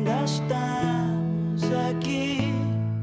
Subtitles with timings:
[0.00, 2.38] ainda estamos aqui.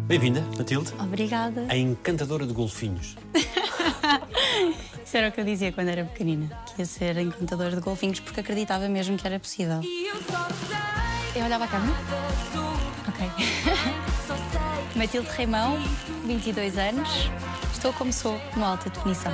[0.08, 0.92] Bem-vinda, Matilde.
[1.00, 1.66] Obrigada.
[1.70, 3.16] A encantadora de golfinhos.
[5.06, 8.20] Isso era o que eu dizia quando era pequenina, que ia ser encantadora de golfinhos
[8.20, 9.80] porque acreditava mesmo que era possível.
[11.36, 11.94] Eu olhava a câmera?
[13.08, 13.30] Ok.
[14.96, 15.78] Matilde Reimão,
[16.26, 17.30] 22 anos.
[17.72, 19.32] Estou como sou, no alta definição.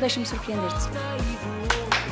[0.00, 0.88] Deixa-me surpreender-te.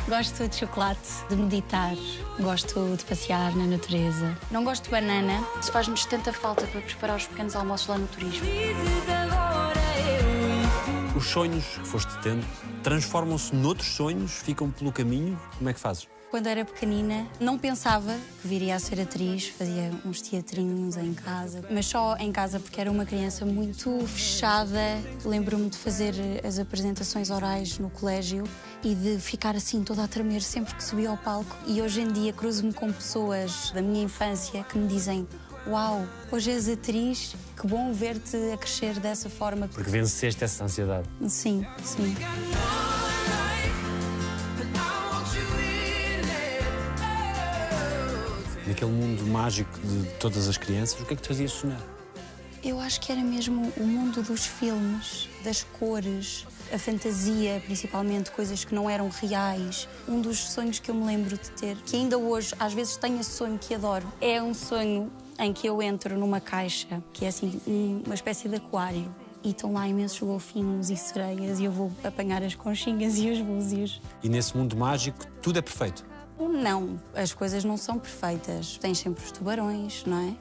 [0.07, 1.95] Gosto de chocolate, de meditar,
[2.39, 4.37] gosto de passear na natureza.
[4.51, 5.43] Não gosto de banana.
[5.59, 8.47] Isso faz-me tanta falta para preparar os pequenos almoços lá no turismo.
[11.15, 12.45] Os sonhos que foste tendo
[12.83, 15.39] transformam-se noutros sonhos, ficam pelo caminho.
[15.57, 16.07] Como é que fazes?
[16.29, 21.63] Quando era pequenina, não pensava que viria a ser atriz, fazia uns teatrinhos em casa,
[21.71, 24.77] mas só em casa porque era uma criança muito fechada.
[25.23, 26.13] Lembro-me de fazer
[26.45, 28.43] as apresentações orais no colégio
[28.83, 31.55] e de ficar assim toda a tremer sempre que subia ao palco.
[31.65, 35.25] E hoje em dia cruzo-me com pessoas da minha infância que me dizem:
[35.65, 39.69] Uau, hoje és atriz, que bom ver-te a crescer dessa forma.
[39.69, 41.07] Porque venceste essa ansiedade.
[41.29, 42.13] Sim, sim.
[48.67, 51.81] Naquele mundo mágico de todas as crianças, o que é que te fazia sonhar?
[52.61, 58.65] Eu acho que era mesmo o mundo dos filmes, das cores, a fantasia, principalmente coisas
[58.65, 59.87] que não eram reais.
[60.05, 63.21] Um dos sonhos que eu me lembro de ter, que ainda hoje às vezes tenho
[63.21, 67.29] esse sonho que adoro, é um sonho em que eu entro numa caixa, que é
[67.29, 67.61] assim
[68.05, 69.09] uma espécie de aquário.
[69.43, 73.39] E estão lá imensos golfinhos e sereias e eu vou apanhar as conchinhas e os
[73.39, 74.01] búzios.
[74.21, 76.03] E nesse mundo mágico, tudo é perfeito.
[76.39, 78.77] Não, as coisas não são perfeitas.
[78.77, 80.35] Tens sempre os tubarões, não é?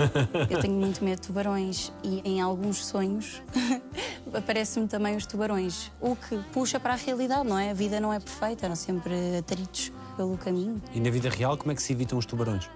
[0.50, 3.42] Eu tenho muito medo de tubarões e em alguns sonhos
[4.32, 5.90] aparecem-me também os tubarões.
[6.00, 7.70] O que puxa para a realidade, não é?
[7.70, 10.80] A vida não é perfeita, há sempre atritos pelo caminho.
[10.92, 12.68] E na vida real, como é que se evitam os tubarões?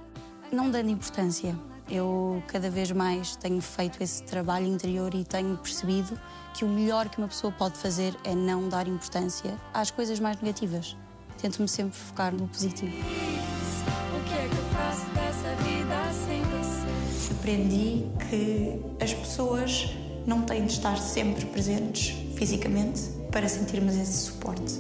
[0.53, 1.57] Não dando importância.
[1.89, 6.19] Eu cada vez mais tenho feito esse trabalho interior e tenho percebido
[6.53, 10.41] que o melhor que uma pessoa pode fazer é não dar importância às coisas mais
[10.41, 10.97] negativas.
[11.41, 12.93] Tento-me sempre focar no positivo.
[12.97, 16.87] O que é que eu faço dessa vida sem você?
[17.33, 19.91] Aprendi que as pessoas
[20.27, 24.75] não têm de estar sempre presentes fisicamente para sentirmos esse suporte.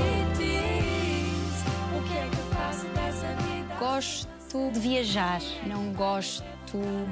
[0.00, 0.14] É?
[3.78, 6.44] Gosto de viajar, não gosto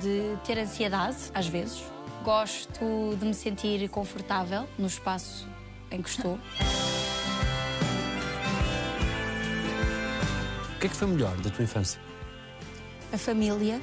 [0.01, 1.83] de ter ansiedade, às vezes.
[2.25, 5.47] Gosto de me sentir confortável no espaço
[5.91, 6.39] em que estou.
[10.83, 12.01] que é que foi melhor da tua infância?
[13.13, 13.81] A família,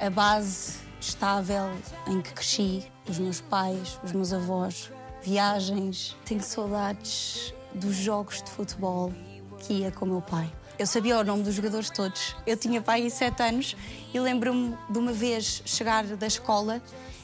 [0.00, 1.70] a base estável
[2.06, 4.90] em que cresci, os meus pais, os meus avós,
[5.22, 6.16] viagens.
[6.24, 9.12] Tenho saudades dos jogos de futebol
[9.58, 10.50] que ia com o meu pai.
[10.78, 12.34] Eu sabia o nome dos jogadores todos.
[12.46, 13.76] Eu tinha pai e sete anos
[14.14, 16.80] e lembro-me de uma vez chegar da escola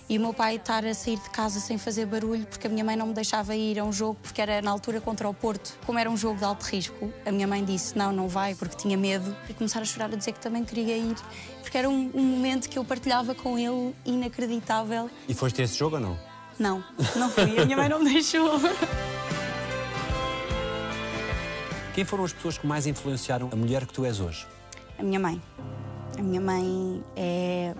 [0.09, 2.84] e o meu pai estar a sair de casa sem fazer barulho porque a minha
[2.84, 5.78] mãe não me deixava ir a um jogo porque era na altura contra o Porto.
[5.87, 8.76] Como era um jogo de alto risco, a minha mãe disse não, não vai porque
[8.76, 11.16] tinha medo e começar a chorar a dizer que também queria ir
[11.62, 15.10] porque era um, um momento que eu partilhava com ele inacreditável.
[15.28, 16.19] E foste a esse jogo ou não?
[16.59, 16.84] Não,
[17.16, 17.59] não fui.
[17.59, 18.60] A minha mãe não me deixou.
[21.94, 24.47] Quem foram as pessoas que mais influenciaram a mulher que tu és hoje?
[24.98, 25.41] A minha mãe.
[26.19, 27.75] A minha mãe é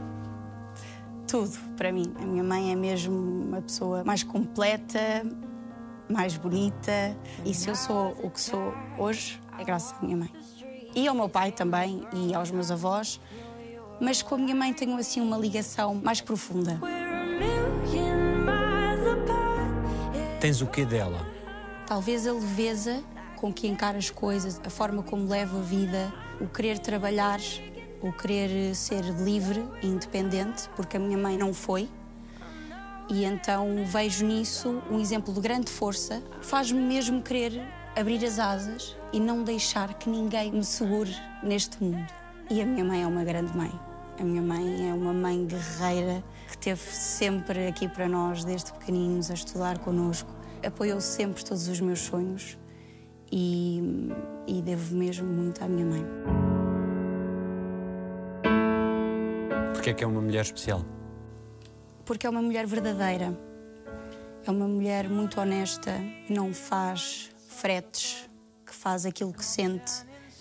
[1.35, 2.15] tudo para mim.
[2.21, 5.27] A minha mãe é mesmo uma pessoa mais completa,
[6.09, 7.17] mais bonita.
[7.45, 10.31] E se eu sou o que sou hoje, é graças à minha mãe.
[10.95, 13.21] E ao meu pai também, e aos meus avós.
[14.01, 16.81] Mas com a minha mãe tenho assim uma ligação mais profunda.
[20.41, 21.19] Tens o quê dela?
[21.85, 23.03] Talvez a leveza
[23.41, 27.41] com que encara as coisas, a forma como leva a vida, o querer trabalhar,
[28.05, 31.89] o querer ser livre e independente, porque a minha mãe não foi.
[33.09, 37.63] E então vejo nisso um exemplo de grande força, faz-me mesmo querer
[37.97, 42.07] abrir as asas e não deixar que ninguém me segure neste mundo.
[42.51, 43.73] E a minha mãe é uma grande mãe.
[44.21, 49.31] A minha mãe é uma mãe guerreira que esteve sempre aqui para nós, desde pequeninos,
[49.31, 50.31] a estudar connosco.
[50.65, 52.59] Apoiou sempre todos os meus sonhos
[53.33, 53.83] e,
[54.47, 56.54] e devo mesmo muito à minha mãe.
[59.85, 60.83] Porque é que é uma mulher especial?
[62.07, 63.39] Porque é uma mulher verdadeira.
[64.47, 65.93] É uma mulher muito honesta,
[66.27, 68.27] que não faz fretes,
[68.65, 69.93] que faz aquilo que sente,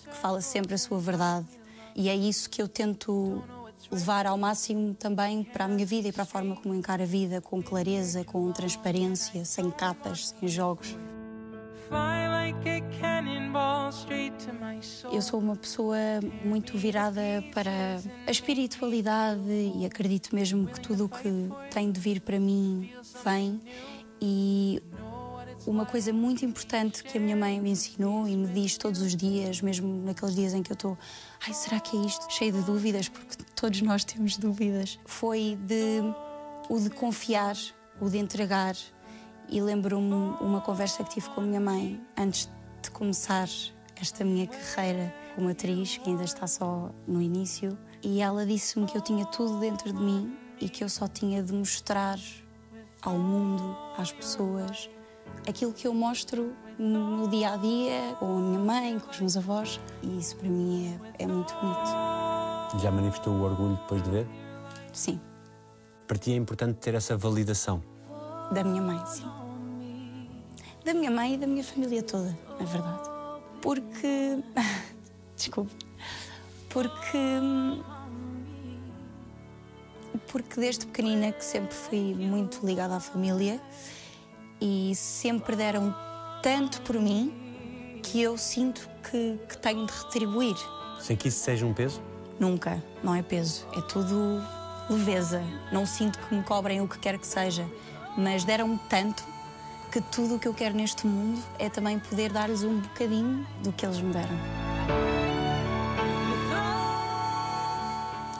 [0.08, 1.46] que fala sempre a sua verdade.
[1.94, 3.44] E é isso que eu tento
[3.92, 7.06] levar ao máximo também para a minha vida e para a forma como encaro a
[7.06, 10.96] vida, com clareza, com transparência, sem capas, sem jogos.
[15.12, 15.96] Eu sou uma pessoa
[16.44, 17.20] muito virada
[17.52, 17.70] para
[18.26, 21.28] a espiritualidade e acredito mesmo que tudo o que
[21.70, 22.90] tem de vir para mim
[23.24, 23.60] vem.
[24.20, 24.82] E
[25.66, 29.14] uma coisa muito importante que a minha mãe me ensinou e me diz todos os
[29.14, 30.98] dias, mesmo naqueles dias em que eu estou,
[31.46, 32.30] ai, será que é isto?
[32.32, 36.00] Cheio de dúvidas, porque todos nós temos dúvidas, foi de
[36.68, 37.56] o de confiar,
[38.00, 38.74] o de entregar.
[39.48, 42.50] E lembro-me uma conversa que tive com a minha mãe antes
[42.82, 43.48] de começar
[44.00, 48.96] esta minha carreira como atriz, que ainda está só no início, e ela disse-me que
[48.96, 52.18] eu tinha tudo dentro de mim e que eu só tinha de mostrar
[53.02, 54.88] ao mundo, às pessoas,
[55.48, 59.36] aquilo que eu mostro no dia a dia, com a minha mãe, com os meus
[59.36, 62.80] avós, e isso para mim é, é muito bonito.
[62.80, 64.26] Já manifestou o orgulho depois de ver?
[64.92, 65.20] Sim,
[66.06, 67.82] Para ti é importante ter essa validação.
[68.52, 69.26] Da minha mãe, sim.
[70.84, 73.08] Da minha mãe e da minha família toda, na verdade.
[73.62, 74.42] Porque.
[75.36, 75.72] Desculpe.
[76.68, 77.18] Porque.
[80.28, 83.60] Porque desde pequenina que sempre fui muito ligada à família
[84.60, 85.94] e sempre deram
[86.42, 90.56] tanto por mim que eu sinto que, que tenho de retribuir.
[91.00, 92.02] Sem que isso seja um peso?
[92.38, 94.42] Nunca, não é peso, é tudo
[94.90, 95.42] leveza.
[95.72, 97.66] Não sinto que me cobrem o que quer que seja,
[98.16, 99.24] mas deram-me tanto
[99.90, 103.72] que tudo o que eu quero neste mundo é também poder dar-lhes um bocadinho do
[103.72, 104.36] que eles me deram.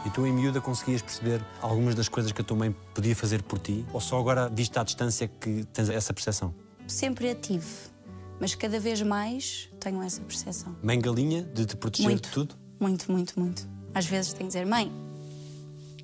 [0.04, 3.42] E tu, em miúda, conseguias perceber algumas das coisas que a tua mãe podia fazer
[3.42, 3.86] por ti?
[3.92, 6.54] Ou só agora, vista à distância, que tens essa percepção?
[6.86, 7.64] Sempre a tive,
[8.38, 10.76] mas cada vez mais tenho essa percepção.
[10.82, 12.28] Mãe galinha, de te proteger Muito.
[12.28, 12.54] de tudo?
[12.78, 13.66] Muito, muito, muito.
[13.94, 14.92] Às vezes tenho de dizer, mãe,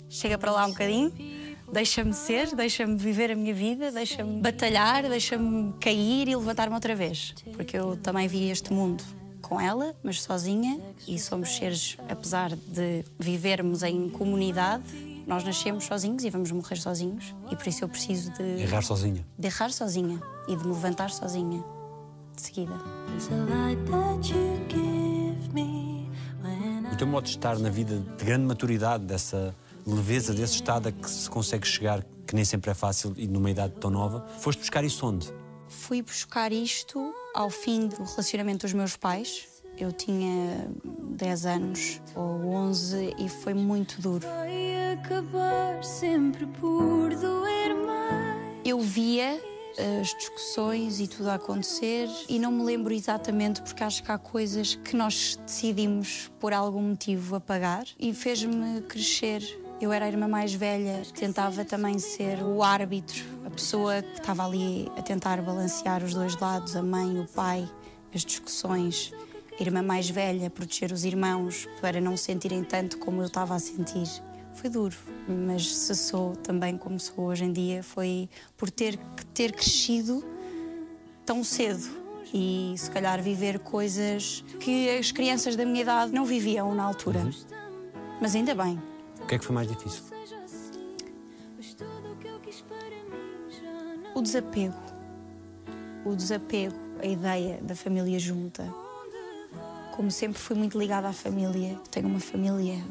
[0.08, 1.12] chega para lá um bocadinho,
[1.72, 7.34] deixa-me ser, deixa-me viver a minha vida, deixa-me batalhar, deixa-me cair e levantar-me outra vez.
[7.54, 9.02] Porque eu também vi este mundo
[9.40, 14.84] com ela, mas sozinha, e somos seres, apesar de vivermos em comunidade,
[15.26, 19.24] nós nascemos sozinhos e vamos morrer sozinhos, e por isso eu preciso de, Errar sozinha.
[19.38, 21.64] de errar sozinha e de me levantar sozinha,
[22.34, 22.74] de seguida.
[26.92, 29.54] O teu modo de estar na vida de grande maturidade, dessa
[29.94, 33.50] leveza, desse estado a que se consegue chegar, que nem sempre é fácil e numa
[33.50, 35.32] idade tão nova, foste buscar isso onde?
[35.68, 39.48] Fui buscar isto ao fim do relacionamento dos meus pais.
[39.78, 44.26] Eu tinha 10 anos ou 11 e foi muito duro.
[44.26, 48.60] vai acabar sempre por doer mais.
[48.64, 49.40] Eu via
[50.00, 54.18] as discussões e tudo a acontecer e não me lembro exatamente porque acho que há
[54.18, 59.59] coisas que nós decidimos por algum motivo apagar e fez-me crescer.
[59.80, 64.44] Eu era a irmã mais velha, tentava também ser o árbitro, a pessoa que estava
[64.44, 67.66] ali a tentar balancear os dois lados, a mãe, o pai,
[68.14, 69.10] as discussões.
[69.58, 73.58] A irmã mais velha, proteger os irmãos para não sentirem tanto como eu estava a
[73.58, 74.06] sentir.
[74.52, 74.96] Foi duro,
[75.26, 78.28] mas se sou também como sou hoje em dia foi
[78.58, 78.98] por ter
[79.32, 80.22] ter crescido
[81.24, 81.88] tão cedo
[82.34, 87.20] e se calhar viver coisas que as crianças da minha idade não viviam na altura.
[88.20, 88.78] Mas ainda bem.
[89.22, 90.02] O que é que foi mais difícil?
[94.14, 94.74] O desapego.
[96.04, 98.64] O desapego, a ideia da família junta.
[99.94, 102.82] Como sempre fui muito ligada à família, tenho uma família.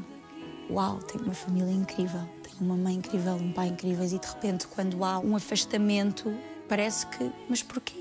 [0.70, 2.22] Uau, tenho uma família incrível.
[2.44, 6.34] Tenho uma mãe incrível, um pai incríveis e de repente, quando há um afastamento,
[6.68, 7.32] parece que.
[7.50, 7.99] Mas porquê?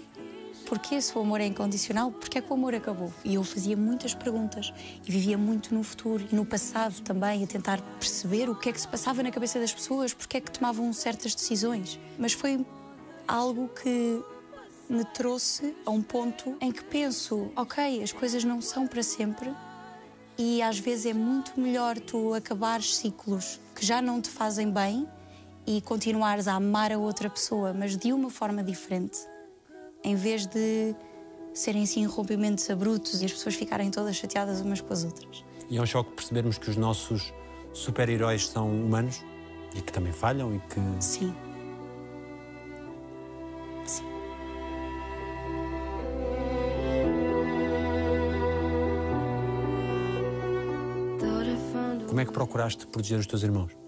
[0.68, 2.12] Porquê se o amor é incondicional?
[2.12, 3.10] Porquê é que o amor acabou?
[3.24, 4.70] E eu fazia muitas perguntas
[5.02, 8.72] e vivia muito no futuro e no passado também, a tentar perceber o que é
[8.74, 11.98] que se passava na cabeça das pessoas, porque é que tomavam certas decisões.
[12.18, 12.66] Mas foi
[13.26, 14.22] algo que
[14.90, 19.50] me trouxe a um ponto em que penso: ok, as coisas não são para sempre
[20.36, 25.08] e às vezes é muito melhor tu acabares ciclos que já não te fazem bem
[25.66, 29.18] e continuares a amar a outra pessoa, mas de uma forma diferente,
[30.04, 30.94] em vez de
[31.52, 35.44] serem assim rompimentos abruptos e as pessoas ficarem todas chateadas umas com as outras.
[35.68, 37.32] E é um choque percebermos que os nossos
[37.72, 39.24] super-heróis são humanos
[39.74, 41.34] e que também falham e que Sim.
[43.84, 44.04] Sim.
[52.06, 53.87] Como é que procuraste proteger os teus irmãos?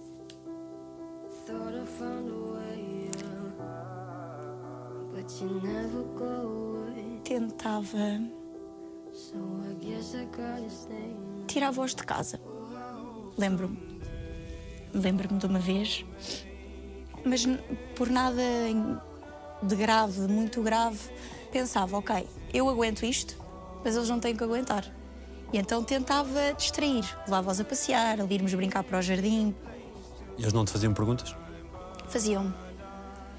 [7.24, 8.20] Tentava
[10.36, 11.16] gotta stay.
[11.46, 12.40] tirar-vos de casa.
[13.38, 13.78] Lembro-me.
[14.92, 16.04] Lembro-me de uma vez,
[17.24, 17.46] mas
[17.94, 18.42] por nada
[19.62, 20.98] de grave, de muito grave,
[21.52, 23.36] pensava: ok, eu aguento isto,
[23.84, 24.84] mas eles não têm que aguentar.
[25.52, 29.54] E então tentava distrair, levava-os a passear, a irmos brincar para o jardim,
[30.38, 31.36] Eles não te faziam perguntas?
[32.08, 32.52] faziam.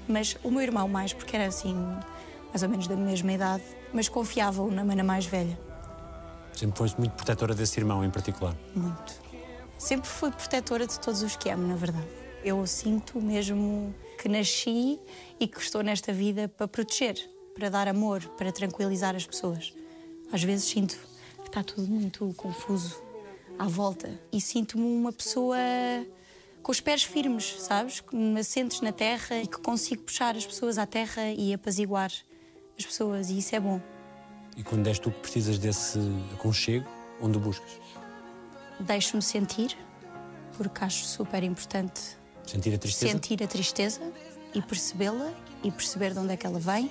[0.08, 1.74] Mas o meu irmão mais, porque era assim,
[2.48, 5.58] mais ou menos da mesma idade, mas confiavam na mana mais velha,
[6.54, 8.54] Sempre foste muito protetora desse irmão em particular.
[8.74, 9.14] muito.
[9.78, 12.06] Sempre fui protetora de todos os que amo, na verdade.
[12.44, 15.00] Eu sinto mesmo que nasci
[15.40, 17.16] e que estou nesta vida para proteger,
[17.54, 19.72] para dar amor, para tranquilizar as pessoas.
[20.32, 20.96] Às vezes sinto
[21.42, 23.02] que está tudo muito confuso
[23.58, 25.56] à volta e sinto-me uma pessoa
[26.62, 28.00] com os pés firmes, sabes?
[28.00, 32.10] Que me assentes na terra e que consigo puxar as pessoas à terra e apaziguar
[32.78, 33.80] as pessoas, e isso é bom.
[34.56, 35.98] E quando és tu que precisas desse
[36.32, 36.88] aconchego,
[37.20, 37.70] onde o buscas?
[38.80, 39.76] Deixo-me sentir,
[40.56, 42.16] porque acho super importante
[42.46, 43.12] Sentir a tristeza?
[43.12, 44.12] sentir a tristeza
[44.54, 46.90] e percebê-la e perceber de onde é que ela vem.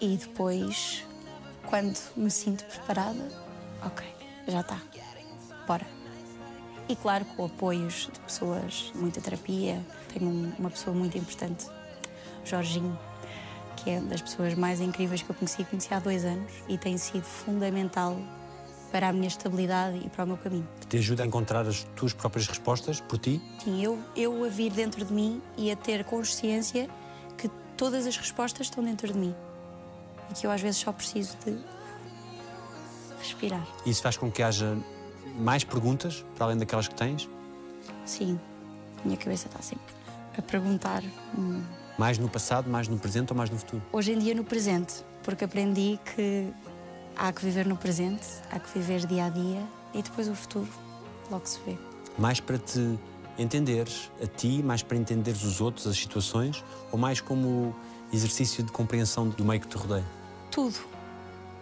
[0.00, 1.04] E depois,
[1.66, 3.26] quando me sinto preparada,
[3.84, 4.06] ok,
[4.46, 4.80] já está,
[5.66, 5.93] bora.
[6.88, 9.80] E claro, com apoios de pessoas, muita terapia.
[10.12, 11.66] Tenho um- uma pessoa muito importante,
[12.44, 12.98] Jorginho,
[13.76, 16.76] que é uma das pessoas mais incríveis que eu conheci, conheci há dois anos e
[16.76, 18.16] tem sido fundamental
[18.92, 20.68] para a minha estabilidade e para o meu caminho.
[20.80, 23.40] Que te ajuda a encontrar as tuas próprias respostas por ti?
[23.64, 26.88] Sim, eu, eu a vir dentro de mim e a ter consciência
[27.36, 29.34] que todas as respostas estão dentro de mim
[30.30, 31.58] e que eu às vezes só preciso de
[33.18, 33.66] respirar.
[33.84, 34.76] Isso faz com que haja
[35.34, 37.28] mais perguntas, para além daquelas que tens?
[38.04, 38.38] Sim,
[39.02, 39.92] a minha cabeça está sempre
[40.36, 41.02] a perguntar.
[41.36, 41.62] hum,
[41.98, 43.82] Mais no passado, mais no presente ou mais no futuro?
[43.92, 46.52] Hoje em dia no presente, porque aprendi que
[47.16, 49.62] há que viver no presente, há que viver dia a dia
[49.94, 50.68] e depois o futuro
[51.30, 51.76] logo se vê.
[52.18, 52.98] Mais para te
[53.38, 56.62] entenderes a ti, mais para entenderes os outros, as situações,
[56.92, 57.74] ou mais como
[58.12, 60.04] exercício de compreensão do meio que te rodeia?
[60.50, 60.76] tudo.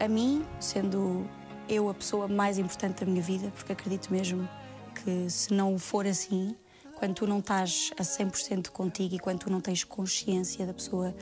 [0.00, 1.24] A mim, sendo
[1.72, 4.48] eu a pessoa mais importante da minha vida, porque acredito mesmo
[5.02, 6.54] que se não for assim,
[6.96, 11.14] quando tu não estás a 100% contigo e quando tu não tens consciência da pessoa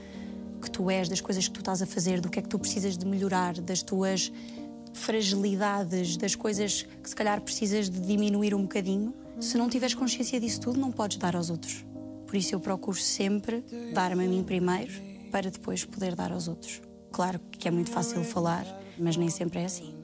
[0.60, 2.58] que tu és, das coisas que tu estás a fazer, do que é que tu
[2.58, 4.30] precisas de melhorar, das tuas
[4.92, 10.38] fragilidades, das coisas que se calhar precisas de diminuir um bocadinho, se não tiveres consciência
[10.38, 11.84] disso tudo, não podes dar aos outros.
[12.26, 13.64] Por isso eu procuro sempre
[13.94, 14.92] dar-me a mim primeiro
[15.30, 16.82] para depois poder dar aos outros.
[17.10, 18.66] Claro que é muito fácil falar,
[18.98, 19.99] mas nem sempre é assim.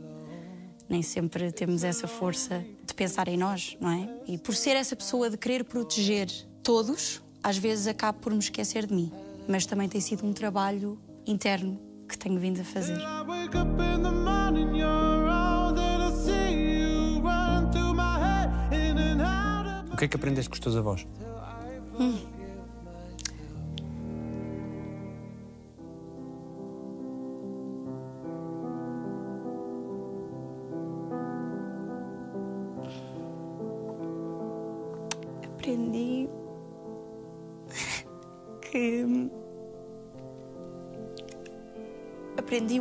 [0.89, 4.09] Nem sempre temos essa força de pensar em nós, não é?
[4.27, 6.29] E por ser essa pessoa de querer proteger
[6.63, 9.13] todos, às vezes acabo por me esquecer de mim.
[9.49, 12.99] Mas também tem sido um trabalho interno que tenho vindo a fazer.
[19.93, 21.07] O que é que aprendeste com os teus avós?
[21.97, 22.36] aprendi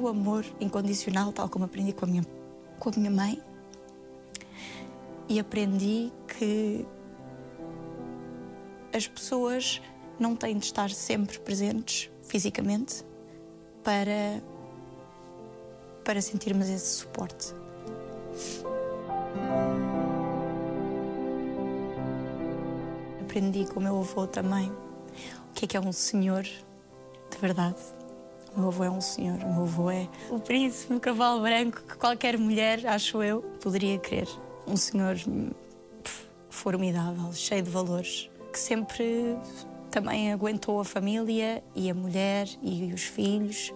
[0.05, 2.25] o amor incondicional, tal como aprendi com a minha,
[2.79, 3.41] com a minha mãe,
[5.27, 6.85] e aprendi que
[8.93, 9.81] as pessoas
[10.19, 13.03] não têm de estar sempre presentes fisicamente
[13.83, 14.41] para
[16.03, 17.51] para sentirmos esse suporte.
[23.21, 27.81] Aprendi com o meu avô também o que é que é um senhor de verdade.
[28.55, 31.83] O meu avô é um senhor, o meu avô é o príncipe no cavalo branco
[31.83, 34.29] que qualquer mulher, acho eu, poderia querer.
[34.65, 39.37] Um senhor pff, formidável, cheio de valores, que sempre
[39.91, 43.73] também aguentou a família e a mulher e os filhos,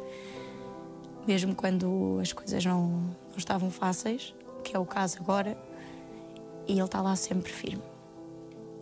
[1.28, 4.34] mesmo quando as coisas não, não estavam fáceis,
[4.64, 5.58] que é o caso agora,
[6.68, 7.84] e ele está lá sempre firme.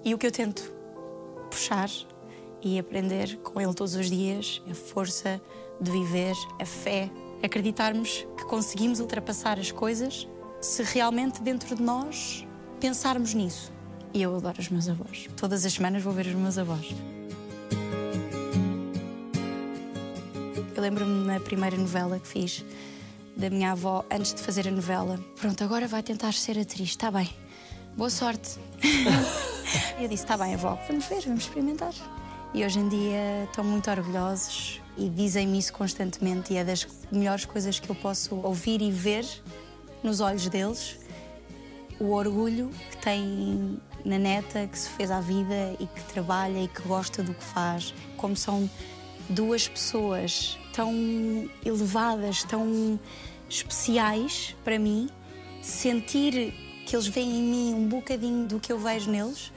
[0.06, 0.72] E o que eu tento
[1.50, 1.90] puxar
[2.62, 5.42] e aprender com ele todos os dias é a força
[5.80, 7.10] de viver, a fé,
[7.44, 10.28] acreditarmos que conseguimos ultrapassar as coisas
[10.62, 12.46] se realmente dentro de nós
[12.80, 13.72] pensarmos nisso.
[14.14, 15.28] E eu adoro os meus avós.
[15.36, 16.96] Todas as semanas vou ver os meus avós.
[20.76, 22.64] Eu lembro-me na primeira novela que fiz
[23.36, 25.20] da minha avó antes de fazer a novela.
[25.40, 27.30] Pronto, agora vai tentar ser atriz, está bem.
[27.96, 28.60] Boa sorte.
[30.00, 31.94] eu disse: está bem, avó, vamos ver, vamos experimentar.
[32.54, 37.46] E hoje em dia estão muito orgulhosos e dizem-me isso constantemente, e é das melhores
[37.46, 39.26] coisas que eu posso ouvir e ver
[40.04, 40.98] nos olhos deles
[42.00, 46.68] o orgulho que tem na neta que se fez à vida e que trabalha e
[46.68, 47.94] que gosta do que faz.
[48.16, 48.70] Como são
[49.30, 50.94] duas pessoas tão
[51.66, 53.00] elevadas, tão
[53.50, 55.10] especiais para mim,
[55.62, 56.54] sentir
[56.86, 59.52] que eles veem em mim um bocadinho do que eu vejo neles,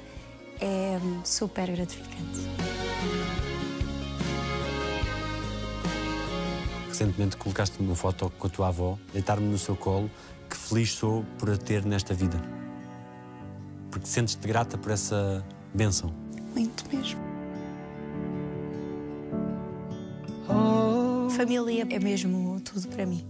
[0.61, 2.70] é super gratificante.
[7.01, 10.11] Recentemente colocaste-me uma foto com a tua avó, deitar-me no seu colo.
[10.51, 12.39] Que feliz sou por a ter nesta vida.
[13.91, 15.43] Porque sentes-te grata por essa
[15.73, 16.13] bênção.
[16.55, 17.19] Muito mesmo.
[21.35, 23.27] Família é mesmo tudo para mim.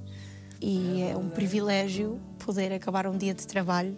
[0.60, 3.96] E é um privilégio poder acabar um dia de trabalho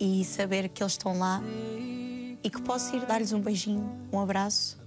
[0.00, 1.42] e saber que eles estão lá
[2.42, 4.80] e que posso ir dar-lhes um beijinho, um abraço.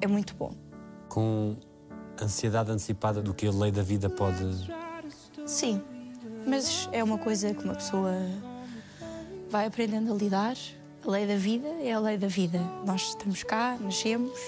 [0.00, 0.54] É muito bom.
[1.08, 1.56] Com
[2.22, 4.42] ansiedade antecipada do que a lei da vida pode.
[5.46, 5.82] Sim,
[6.46, 8.12] mas é uma coisa que uma pessoa
[9.48, 10.56] vai aprendendo a lidar.
[11.06, 12.60] A lei da vida é a lei da vida.
[12.86, 14.38] Nós estamos cá, nascemos,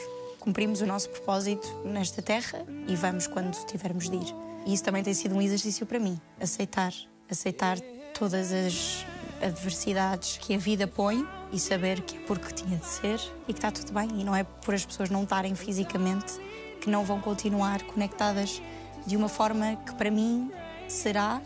[0.41, 4.35] cumprimos o nosso propósito nesta terra e vamos quando tivermos de ir.
[4.67, 6.93] E isso também tem sido um exercício para mim, aceitar,
[7.31, 7.79] aceitar
[8.19, 9.05] todas as
[9.43, 13.59] adversidades que a vida põe e saber que é porque tinha de ser e que
[13.59, 16.41] está tudo bem e não é por as pessoas não estarem fisicamente
[16.85, 18.61] que não vão continuar conectadas
[19.07, 20.53] de uma forma que para mim
[20.87, 21.41] será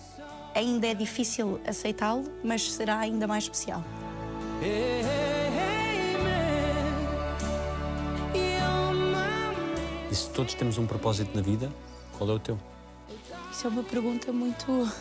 [0.53, 3.85] ainda é difícil aceitá-lo, mas será ainda mais especial.
[10.11, 11.71] E se todos temos um propósito na vida,
[12.17, 12.59] qual é o teu?
[13.53, 14.93] Isso é uma pergunta muito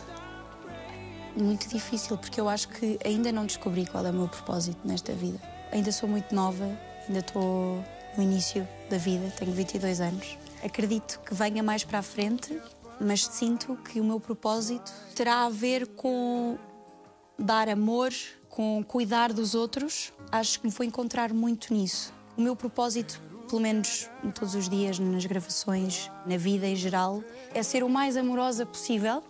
[1.36, 5.12] muito difícil porque eu acho que ainda não descobri qual é o meu propósito nesta
[5.12, 5.40] vida.
[5.72, 6.64] Ainda sou muito nova,
[7.08, 7.84] ainda estou
[8.18, 10.36] no início da vida, tenho 22 anos.
[10.62, 12.60] Acredito que venha mais para a frente,
[13.00, 16.58] mas sinto que o meu propósito terá a ver com
[17.38, 18.12] dar amor,
[18.48, 20.12] com cuidar dos outros.
[20.32, 22.12] Acho que me vou encontrar muito nisso.
[22.36, 27.22] O meu propósito, pelo menos todos os dias nas gravações, na vida em geral,
[27.54, 29.22] é ser o mais amorosa possível,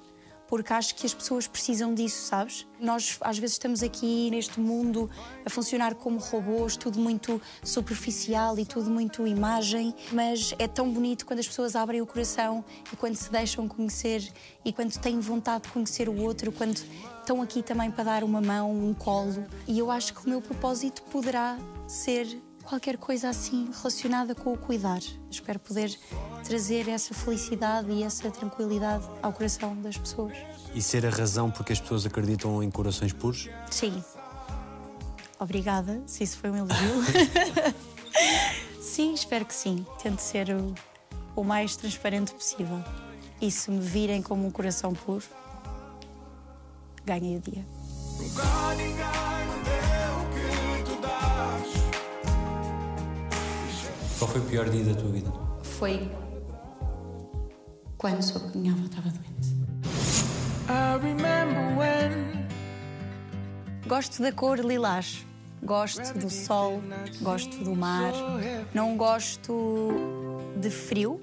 [0.49, 2.67] porque acho que as pessoas precisam disso, sabes?
[2.81, 5.09] Nós às vezes estamos aqui neste mundo
[5.45, 11.27] a funcionar como robôs, tudo muito superficial e tudo muito imagem, mas é tão bonito
[11.27, 14.27] quando as pessoas abrem o coração e quando se deixam conhecer
[14.65, 16.77] e quando têm vontade de conhecer o outro, quando
[17.21, 19.47] estão aqui também para dar uma mão, um colo.
[19.67, 24.59] E eu acho que o meu propósito poderá ser qualquer coisa assim relacionada com o
[24.59, 25.01] cuidar.
[25.31, 25.91] Espero poder
[26.45, 30.37] trazer essa felicidade e essa tranquilidade ao coração das pessoas.
[30.75, 33.49] E ser a razão porque as pessoas acreditam em corações puros?
[33.71, 34.05] Sim.
[35.41, 37.05] Obrigada, se isso foi um elogio.
[38.83, 39.87] sim, espero que sim.
[40.03, 40.75] Tento ser o,
[41.35, 42.85] o mais transparente possível.
[43.41, 45.25] E se me virem como um coração puro,
[47.07, 47.65] ganhei o dia.
[54.19, 55.33] Qual foi o pior dia da tua vida?
[55.63, 56.11] Foi
[57.97, 59.57] quando soube que minha avó estava doente.
[60.69, 62.39] I remember when
[63.87, 65.25] Gosto da cor lilás.
[65.63, 66.83] Gosto do sol,
[67.23, 68.13] gosto do mar.
[68.75, 71.21] Não gosto de frio.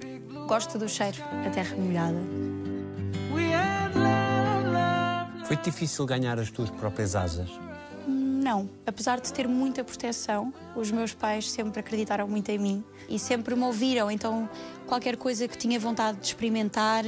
[0.48, 2.18] Gosto do cheiro da terra molhada.
[5.44, 7.48] Foi difícil ganhar as tuas próprias asas?
[8.46, 13.18] Não, apesar de ter muita proteção, os meus pais sempre acreditaram muito em mim e
[13.18, 14.08] sempre me ouviram.
[14.08, 14.48] Então,
[14.86, 17.02] qualquer coisa que tinha vontade de experimentar,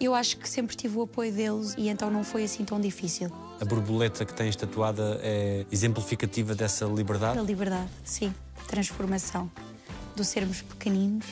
[0.00, 3.30] eu acho que sempre tive o apoio deles e então não foi assim tão difícil.
[3.60, 7.38] A borboleta que tens tatuada é exemplificativa dessa liberdade?
[7.38, 8.34] A liberdade, sim,
[8.66, 9.48] transformação.
[10.16, 11.26] Do sermos pequeninos,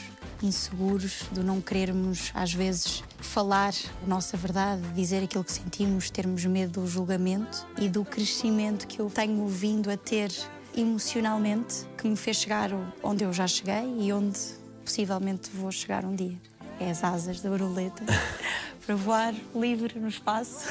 [0.45, 6.45] inseguros, do não querermos, às vezes, falar a nossa verdade, dizer aquilo que sentimos, termos
[6.45, 10.31] medo do julgamento e do crescimento que eu tenho vindo a ter
[10.77, 12.71] emocionalmente, que me fez chegar
[13.03, 14.39] onde eu já cheguei e onde
[14.85, 16.37] possivelmente vou chegar um dia.
[16.79, 18.05] É as asas da borboleta
[18.85, 20.67] para voar livre no espaço.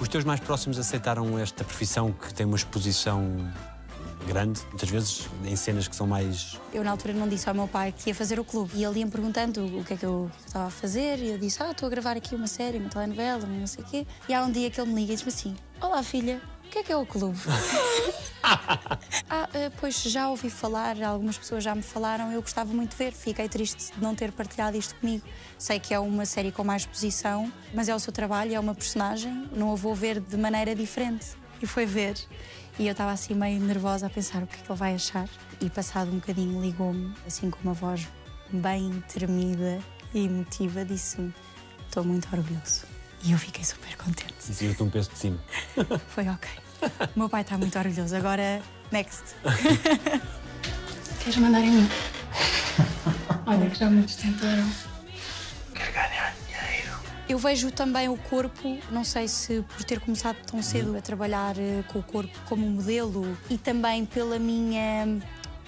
[0.00, 3.36] Os teus mais próximos aceitaram esta profissão que tem uma exposição
[4.24, 6.58] grande, muitas vezes em cenas que são mais.
[6.72, 8.72] Eu, na altura, não disse ao meu pai que ia fazer o clube.
[8.74, 11.18] E ele ia-me perguntando o que é que eu estava a fazer.
[11.18, 13.86] E eu disse: Ah, estou a gravar aqui uma série, uma telenovela, não sei o
[13.86, 14.06] quê.
[14.28, 16.78] E há um dia que ele me liga e diz-me assim: Olá, filha, o que
[16.78, 17.38] é que é o clube?
[19.30, 22.96] ah, eh, pois já ouvi falar, algumas pessoas já me falaram, eu gostava muito de
[22.96, 23.12] ver.
[23.12, 25.24] Fiquei triste de não ter partilhado isto comigo.
[25.58, 28.74] Sei que é uma série com mais exposição, mas é o seu trabalho, é uma
[28.74, 31.26] personagem, não a vou ver de maneira diferente.
[31.62, 32.16] E foi ver.
[32.78, 35.28] E eu estava assim meio nervosa a pensar o que é que ele vai achar.
[35.60, 38.08] E passado um bocadinho ligou-me, assim com uma voz
[38.52, 39.78] bem tremida
[40.12, 41.32] e emotiva, disse-me:
[41.86, 42.82] Estou muito orgulhoso.
[43.22, 44.34] E eu fiquei super contente.
[44.50, 45.38] E tira-te um peso de cima.
[46.08, 46.50] Foi ok.
[47.14, 48.14] O meu pai está muito orgulhoso.
[48.16, 48.60] Agora,
[48.90, 49.22] next.
[51.20, 51.88] Queres mandar em mim?
[53.46, 54.68] Olha, que já muitos tentaram.
[57.26, 61.56] Eu vejo também o corpo, não sei se por ter começado tão cedo a trabalhar
[61.58, 65.06] eh, com o corpo como modelo e também pela minha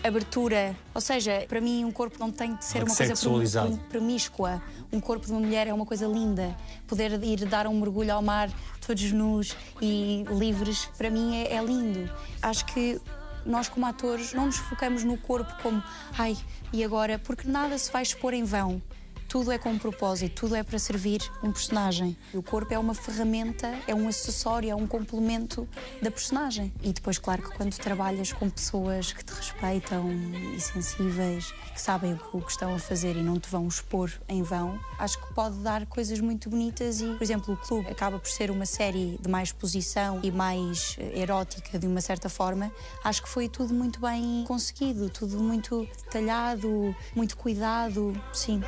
[0.04, 0.76] abertura.
[0.94, 4.62] Ou seja, para mim um corpo não tem de ser uma coisa promíscua.
[4.92, 6.54] Um corpo de uma mulher é uma coisa linda.
[6.86, 8.50] Poder ir dar um mergulho ao mar
[8.86, 12.10] todos nus e livres, para mim é, é lindo.
[12.42, 13.00] Acho que
[13.46, 15.82] nós como atores não nos focamos no corpo como
[16.18, 16.36] ai,
[16.72, 17.18] e agora?
[17.18, 18.82] Porque nada se vai expor em vão.
[19.28, 22.16] Tudo é com um propósito, tudo é para servir um personagem.
[22.32, 25.68] O corpo é uma ferramenta, é um acessório, é um complemento
[26.00, 26.72] da personagem.
[26.82, 30.10] E depois, claro, que quando trabalhas com pessoas que te respeitam
[30.54, 34.42] e sensíveis, que sabem o que- estão a fazer e não te vão expor em
[34.42, 37.00] vão, acho que pode dar coisas muito bonitas.
[37.00, 40.96] E, por exemplo, o clube acaba por ser uma série de mais exposição e mais
[40.98, 42.70] eh, erótica, de uma certa forma.
[43.04, 48.12] Acho que foi tudo muito bem conseguido, tudo muito detalhado, muito cuidado.
[48.32, 48.62] Sim.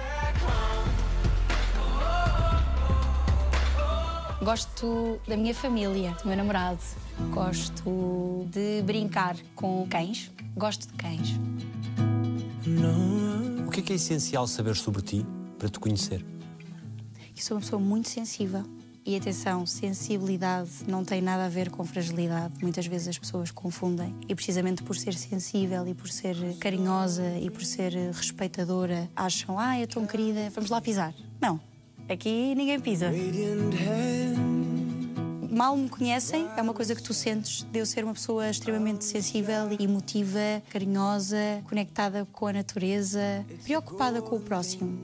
[4.42, 6.80] Gosto da minha família, do meu namorado.
[7.30, 10.30] Gosto de brincar com cães.
[10.56, 11.34] Gosto de cães.
[13.66, 15.26] O que é que é essencial saber sobre ti
[15.58, 16.24] para te conhecer?
[17.36, 18.64] Eu sou uma pessoa muito sensível.
[19.08, 22.52] E atenção, sensibilidade não tem nada a ver com fragilidade.
[22.60, 24.14] Muitas vezes as pessoas confundem.
[24.28, 29.80] E precisamente por ser sensível e por ser carinhosa e por ser respeitadora, acham, ah,
[29.80, 31.14] eu tão querida, vamos lá pisar.
[31.40, 31.58] Não,
[32.06, 33.10] aqui ninguém pisa.
[35.50, 39.04] Mal me conhecem, é uma coisa que tu sentes de eu ser uma pessoa extremamente
[39.04, 44.98] sensível, emotiva, carinhosa, conectada com a natureza, preocupada com o próximo,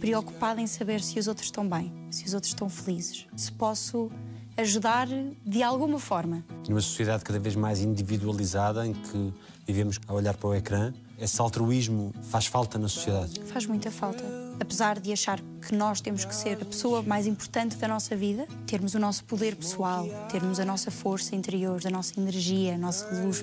[0.00, 4.10] preocupada em saber se os outros estão bem, se os outros estão felizes, se posso
[4.56, 5.06] ajudar
[5.44, 6.44] de alguma forma.
[6.68, 9.32] Numa sociedade cada vez mais individualizada, em que
[9.66, 13.40] vivemos a olhar para o ecrã, esse altruísmo faz falta na sociedade.
[13.44, 14.49] Faz muita falta.
[14.60, 18.46] Apesar de achar que nós temos que ser a pessoa mais importante da nossa vida,
[18.66, 23.08] termos o nosso poder pessoal, termos a nossa força interior, a nossa energia, a nossa
[23.22, 23.42] luz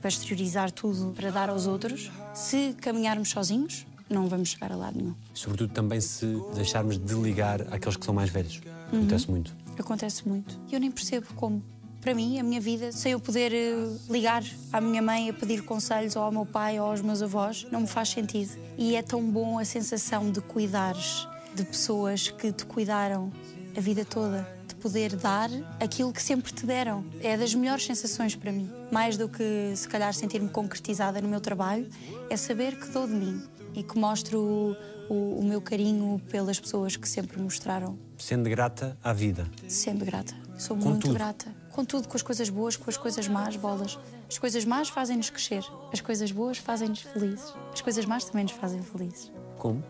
[0.00, 4.98] para exteriorizar tudo para dar aos outros, se caminharmos sozinhos, não vamos chegar a lado
[4.98, 5.14] nenhum.
[5.32, 8.60] Sobretudo também se deixarmos de ligar àqueles que são mais velhos.
[8.88, 9.56] Acontece muito.
[9.78, 10.60] Acontece muito.
[10.68, 11.62] E eu nem percebo como.
[12.00, 13.74] Para mim, a minha vida, sem eu poder eh,
[14.08, 17.66] ligar à minha mãe a pedir conselhos ou ao meu pai ou aos meus avós,
[17.70, 18.52] não me faz sentido.
[18.78, 23.30] E é tão bom a sensação de cuidares de pessoas que te cuidaram
[23.76, 27.04] a vida toda, de poder dar aquilo que sempre te deram.
[27.20, 28.70] É das melhores sensações para mim.
[28.90, 31.86] Mais do que, se calhar, sentir-me concretizada no meu trabalho,
[32.30, 33.42] é saber que dou de mim
[33.74, 34.74] e que mostro
[35.10, 39.46] o, o meu carinho pelas pessoas que sempre me mostraram Sendo grata à vida.
[39.68, 40.34] Sendo grata.
[40.58, 41.14] Sou Com muito tudo.
[41.14, 41.59] grata.
[41.80, 43.98] Com tudo, com as coisas boas, com as coisas más, bolas.
[44.28, 45.64] As coisas más fazem-nos crescer.
[45.90, 47.54] As coisas boas fazem-nos felizes.
[47.72, 49.32] As coisas más também nos fazem felizes.
[49.56, 49.82] Como?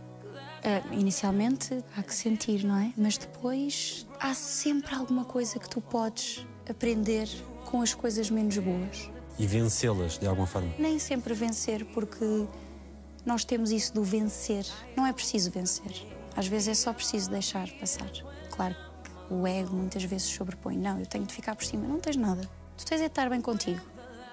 [0.63, 2.93] Ah, inicialmente há que sentir, não é?
[2.97, 7.29] Mas depois há sempre alguma coisa que tu podes aprender
[7.65, 9.11] com as coisas menos boas.
[9.37, 10.73] E vencê-las de alguma forma.
[10.79, 12.47] Nem sempre vencer, porque
[13.27, 14.65] nós temos isso do vencer.
[14.97, 16.07] Não é preciso vencer.
[16.37, 18.13] Às vezes é só preciso deixar passar.
[18.53, 18.90] Claro
[19.31, 20.77] o ego muitas vezes sobrepõe.
[20.77, 21.87] Não, eu tenho de ficar por cima.
[21.87, 22.43] Não tens nada.
[22.77, 23.81] Tu tens é de estar bem contigo.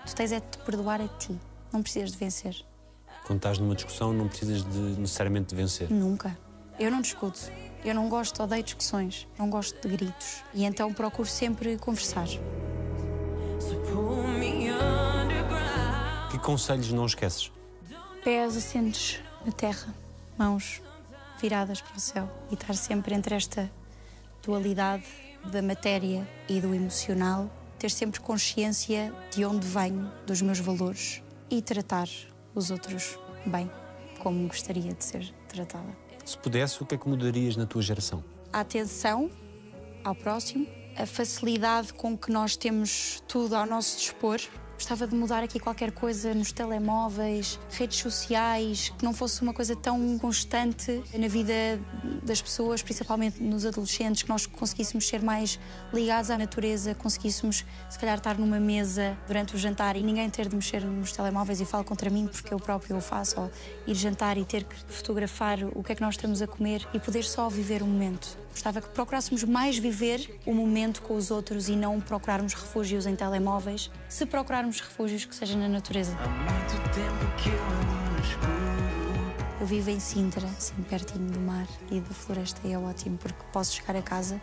[0.06, 1.38] Tu tens é de te perdoar a ti.
[1.72, 2.56] Não precisas de vencer.
[3.26, 5.92] Quando estás numa discussão, não precisas de, necessariamente de vencer.
[5.92, 6.38] Nunca.
[6.80, 7.40] Eu não discuto.
[7.84, 9.28] Eu não gosto, odeio discussões.
[9.38, 10.44] Não gosto de gritos.
[10.54, 12.28] E então procuro sempre conversar.
[16.32, 17.52] Que conselhos não esqueces?
[18.24, 19.94] Pés assentos na terra,
[20.38, 20.82] mãos
[21.40, 23.70] viradas para o céu e estar sempre entre esta
[24.44, 25.06] dualidade
[25.52, 31.62] da matéria e do emocional, ter sempre consciência de onde venho, dos meus valores e
[31.62, 32.10] tratar
[32.54, 33.70] os outros bem,
[34.20, 35.96] como gostaria de ser tratada.
[36.26, 38.24] Se pudesse, o que é que mudarias na tua geração?
[38.52, 39.30] A atenção
[40.04, 44.40] ao próximo, a facilidade com que nós temos tudo ao nosso dispor.
[44.78, 49.76] Gostava de mudar aqui qualquer coisa nos telemóveis, redes sociais, que não fosse uma coisa
[49.76, 51.52] tão constante na vida
[52.22, 55.60] das pessoas, principalmente nos adolescentes, que nós conseguíssemos ser mais
[55.92, 60.48] ligados à natureza, conseguíssemos, se calhar, estar numa mesa durante o jantar e ninguém ter
[60.48, 63.52] de mexer nos telemóveis e falo contra mim porque eu próprio o faço, ou
[63.88, 67.00] ir jantar e ter que fotografar o que é que nós estamos a comer e
[67.00, 68.38] poder só viver o momento.
[68.58, 73.16] Gostava que procurássemos mais viver o momento com os outros e não procurarmos refúgios em
[73.16, 73.92] telemóveis.
[74.10, 76.18] Se procurarmos refúgios, que seja na natureza.
[79.62, 83.44] Eu vivo em Sintra, assim, pertinho do mar e da floresta, e é ótimo porque
[83.54, 84.42] posso chegar a casa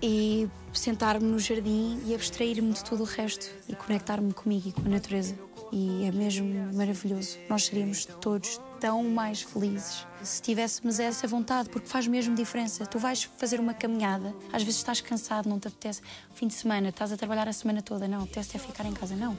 [0.00, 4.86] e sentar-me no jardim e abstrair-me de tudo o resto e conectar-me comigo e com
[4.86, 5.34] a natureza.
[5.70, 7.36] E é mesmo maravilhoso.
[7.50, 12.84] Nós seríamos todos tão mais felizes se tivéssemos essa vontade, porque faz mesmo diferença.
[12.84, 16.02] Tu vais fazer uma caminhada, às vezes estás cansado, não te apetece.
[16.34, 19.14] Fim de semana, estás a trabalhar a semana toda, não, apetece é ficar em casa,
[19.14, 19.38] não.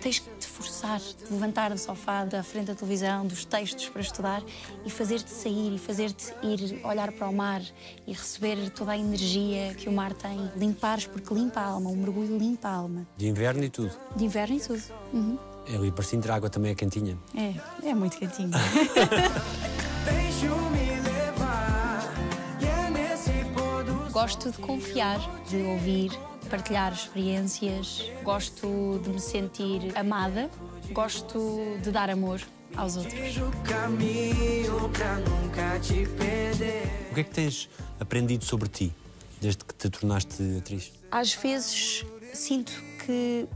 [0.00, 4.44] Tens que te forçar, levantar do sofá, da frente da televisão, dos textos para estudar
[4.84, 7.62] e fazer-te sair e fazer-te ir olhar para o mar
[8.06, 10.52] e receber toda a energia que o mar tem.
[10.56, 13.06] Limpares, porque limpa a alma, o mergulho limpa a alma.
[13.16, 13.92] De inverno e tudo.
[14.14, 14.82] De inverno e tudo.
[15.12, 15.53] Uhum.
[15.66, 17.18] Eu e para Sintra a água também é quentinha.
[17.34, 18.50] É, é muito quentinho.
[20.04, 22.14] Deixo-me levar.
[22.60, 26.12] E é Gosto de confiar, de ouvir,
[26.50, 28.10] partilhar experiências.
[28.22, 30.50] Gosto de me sentir amada.
[30.92, 32.40] Gosto de dar amor
[32.76, 33.14] aos outros.
[33.14, 37.08] Vejo o caminho pra nunca te perder.
[37.10, 38.92] O que é que tens aprendido sobre ti
[39.40, 40.92] desde que te tornaste atriz?
[41.10, 42.72] Às vezes sinto
[43.04, 43.46] que,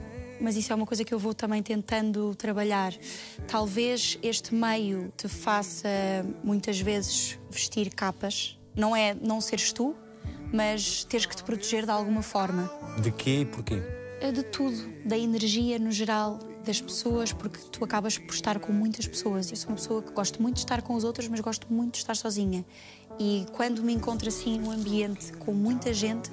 [0.41, 2.93] mas isso é uma coisa que eu vou também tentando trabalhar.
[3.47, 5.89] Talvez este meio te faça
[6.43, 8.59] muitas vezes vestir capas.
[8.75, 9.95] Não é não seres tu,
[10.53, 12.71] mas teres que te proteger de alguma forma.
[13.01, 13.83] De quê e porquê?
[14.21, 18.73] É de tudo, da energia no geral, das pessoas, porque tu acabas por estar com
[18.73, 19.51] muitas pessoas.
[19.51, 21.93] Eu sou uma pessoa que gosto muito de estar com os outros, mas gosto muito
[21.93, 22.65] de estar sozinha.
[23.19, 26.31] E quando me encontro assim num ambiente com muita gente,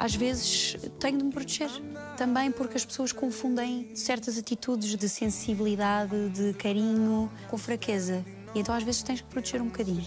[0.00, 1.70] às vezes tenho de me proteger.
[2.16, 8.24] Também porque as pessoas confundem certas atitudes de sensibilidade, de carinho, com fraqueza.
[8.54, 10.02] E então às vezes tens que proteger um bocadinho.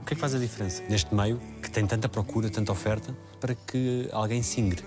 [0.00, 3.14] O que é que faz a diferença neste meio que tem tanta procura, tanta oferta,
[3.38, 4.82] para que alguém se ingre?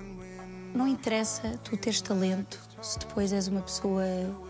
[0.74, 4.04] Não interessa tu teres talento se depois és uma pessoa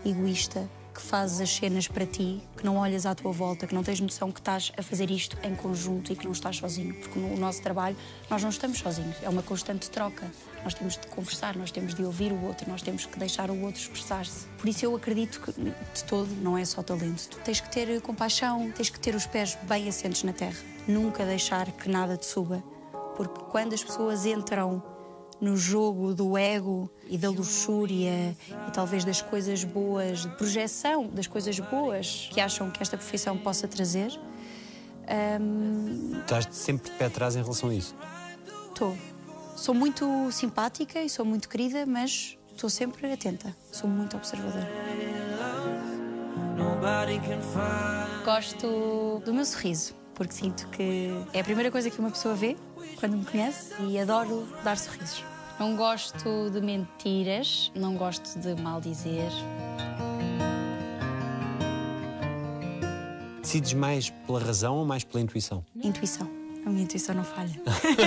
[0.04, 3.84] egoísta que fazes as cenas para ti, que não olhas à tua volta, que não
[3.84, 6.92] tens noção que estás a fazer isto em conjunto e que não estás sozinho.
[6.94, 7.96] Porque no nosso trabalho
[8.28, 10.28] nós não estamos sozinhos, é uma constante troca.
[10.64, 13.60] Nós temos de conversar, nós temos de ouvir o outro, nós temos que deixar o
[13.62, 14.46] outro expressar-se.
[14.58, 17.28] Por isso eu acredito que de todo não é só talento.
[17.28, 20.58] Tu tens que ter compaixão, tens que ter os pés bem assentes na terra.
[20.88, 22.60] Nunca deixar que nada te suba.
[23.16, 24.82] Porque quando as pessoas entram
[25.40, 31.26] no jogo do ego e da luxúria e talvez das coisas boas, de projeção das
[31.26, 34.10] coisas boas que acham que esta profissão possa trazer,
[35.40, 37.94] hum, Estás sempre de pé atrás em relação a isso.
[38.68, 38.96] estou.
[39.56, 43.54] Sou muito simpática e sou muito querida, mas estou sempre atenta.
[43.72, 44.68] Sou muito observadora.
[48.24, 52.56] Gosto do meu sorriso, porque sinto que é a primeira coisa que uma pessoa vê
[52.98, 55.24] quando me conhece e adoro dar sorrisos.
[55.60, 59.30] Não gosto de mentiras, não gosto de mal dizer.
[63.40, 65.64] Decides mais pela razão ou mais pela intuição?
[65.76, 66.28] Intuição.
[66.66, 67.54] A minha intuição não falha.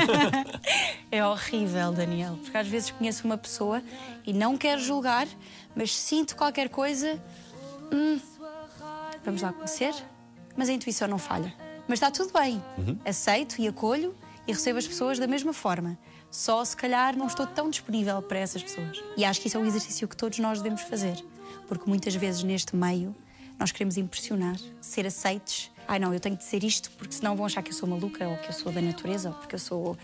[1.10, 3.82] é horrível, Daniel, porque às vezes conheço uma pessoa
[4.28, 5.28] e não quero julgar,
[5.74, 7.17] mas sinto qualquer coisa.
[7.91, 8.19] Hum,
[9.24, 9.93] vamos lá conhecer?
[10.58, 11.61] Mas a intuição não falha.
[11.88, 12.62] Mas está tudo bem.
[13.06, 14.15] Aceito e acolho
[14.48, 15.98] e recebo as pessoas da mesma forma.
[16.30, 19.04] Só se calhar não estou tão disponível para essas pessoas.
[19.17, 21.24] E acho que isso é um exercício que todos nós devemos fazer.
[21.67, 23.15] Porque muitas vezes neste meio
[23.60, 25.70] nós queremos impressionar, ser aceites.
[25.88, 28.28] Ai não, eu tenho de ser isto porque senão vão achar que eu sou maluca
[28.28, 29.98] ou que eu sou da natureza ou porque eu sou.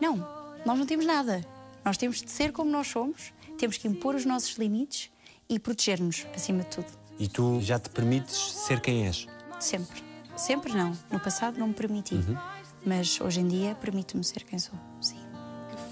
[0.00, 0.16] Não,
[0.64, 1.44] nós não temos nada.
[1.84, 5.10] Nós temos de ser como nós somos, temos que impor os nossos limites
[5.48, 6.86] e proteger-nos acima de tudo.
[7.18, 9.26] E tu já te permites ser quem és?
[9.58, 10.11] Sempre.
[10.36, 10.92] Sempre não.
[11.10, 12.16] No passado não me permiti.
[12.84, 14.78] Mas hoje em dia permito-me ser quem sou.
[15.00, 15.20] Sim.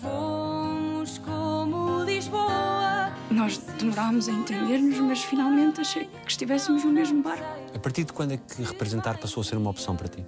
[0.00, 3.12] Fomos como Lisboa.
[3.30, 7.44] Nós demorámos a entender-nos, mas finalmente achei que estivéssemos no mesmo barco.
[7.74, 10.24] A partir de quando é que representar passou a ser uma opção para ti?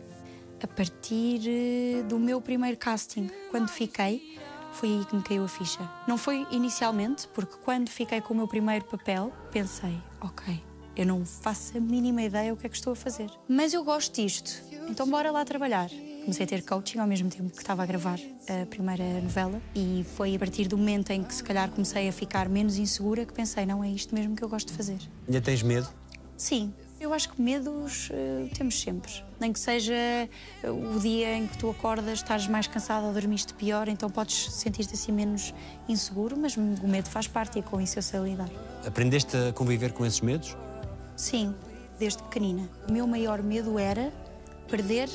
[0.63, 4.39] A partir eh, do meu primeiro casting, quando fiquei,
[4.73, 5.81] foi aí que me caiu a ficha.
[6.07, 10.63] Não foi inicialmente, porque quando fiquei com o meu primeiro papel, pensei, ok,
[10.97, 13.31] eu não faço a mínima ideia o que é que estou a fazer.
[13.49, 15.91] Mas eu gosto disto, então bora lá trabalhar.
[16.21, 20.05] Comecei a ter coaching ao mesmo tempo que estava a gravar a primeira novela e
[20.15, 23.33] foi a partir do momento em que se calhar comecei a ficar menos insegura que
[23.33, 24.99] pensei, não é isto mesmo que eu gosto de fazer.
[25.27, 25.89] Ainda tens medo?
[26.37, 29.11] Sim, eu acho que medos eh, temos sempre.
[29.41, 30.29] Nem que seja eh,
[30.71, 34.95] o dia em que tu acordas, estás mais cansado ou dormiste pior, então podes sentir-te
[34.95, 35.53] assim menos
[35.89, 38.51] inseguro, mas o medo faz parte e com isso eu sei lidar.
[38.87, 40.57] Aprendeste a conviver com esses medos?
[41.23, 41.55] Sim,
[42.01, 42.69] desde pequenina.
[42.89, 44.13] O meu maior medo era
[44.69, 45.09] perder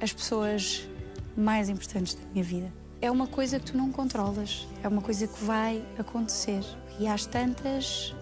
[0.00, 0.88] as pessoas
[1.36, 2.72] mais importantes da minha vida.
[3.00, 6.64] É uma coisa que tu não controlas, é uma coisa que vai acontecer.
[6.96, 8.14] E às tantas,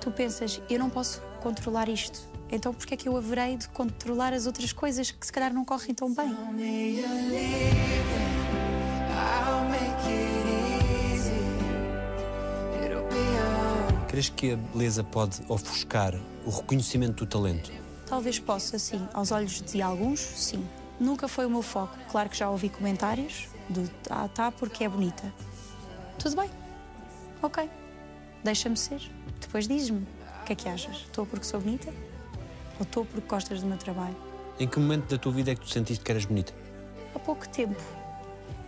[0.00, 2.28] tu pensas, eu não posso controlar isto.
[2.50, 5.54] Então, por que é que eu haverei de controlar as outras coisas que se calhar
[5.54, 6.34] não correm tão bem?
[14.08, 16.14] Crees que a beleza pode ofuscar
[16.46, 17.70] o reconhecimento do talento?
[18.06, 19.06] Talvez possa, sim.
[19.12, 20.66] Aos olhos de alguns, sim.
[20.98, 21.94] Nunca foi o meu foco.
[22.10, 25.30] Claro que já ouvi comentários do ah, tá porque é bonita.
[26.18, 26.50] Tudo bem.
[27.42, 27.68] Ok.
[28.42, 29.02] Deixa-me ser.
[29.38, 30.06] Depois diz-me.
[30.40, 30.96] O que é que achas?
[30.96, 31.92] Estou porque sou bonita?
[32.78, 34.16] Ou estou porque gostas do meu trabalho?
[34.58, 36.54] Em que momento da tua vida é que tu sentiste que eras bonita?
[37.14, 37.80] Há pouco tempo.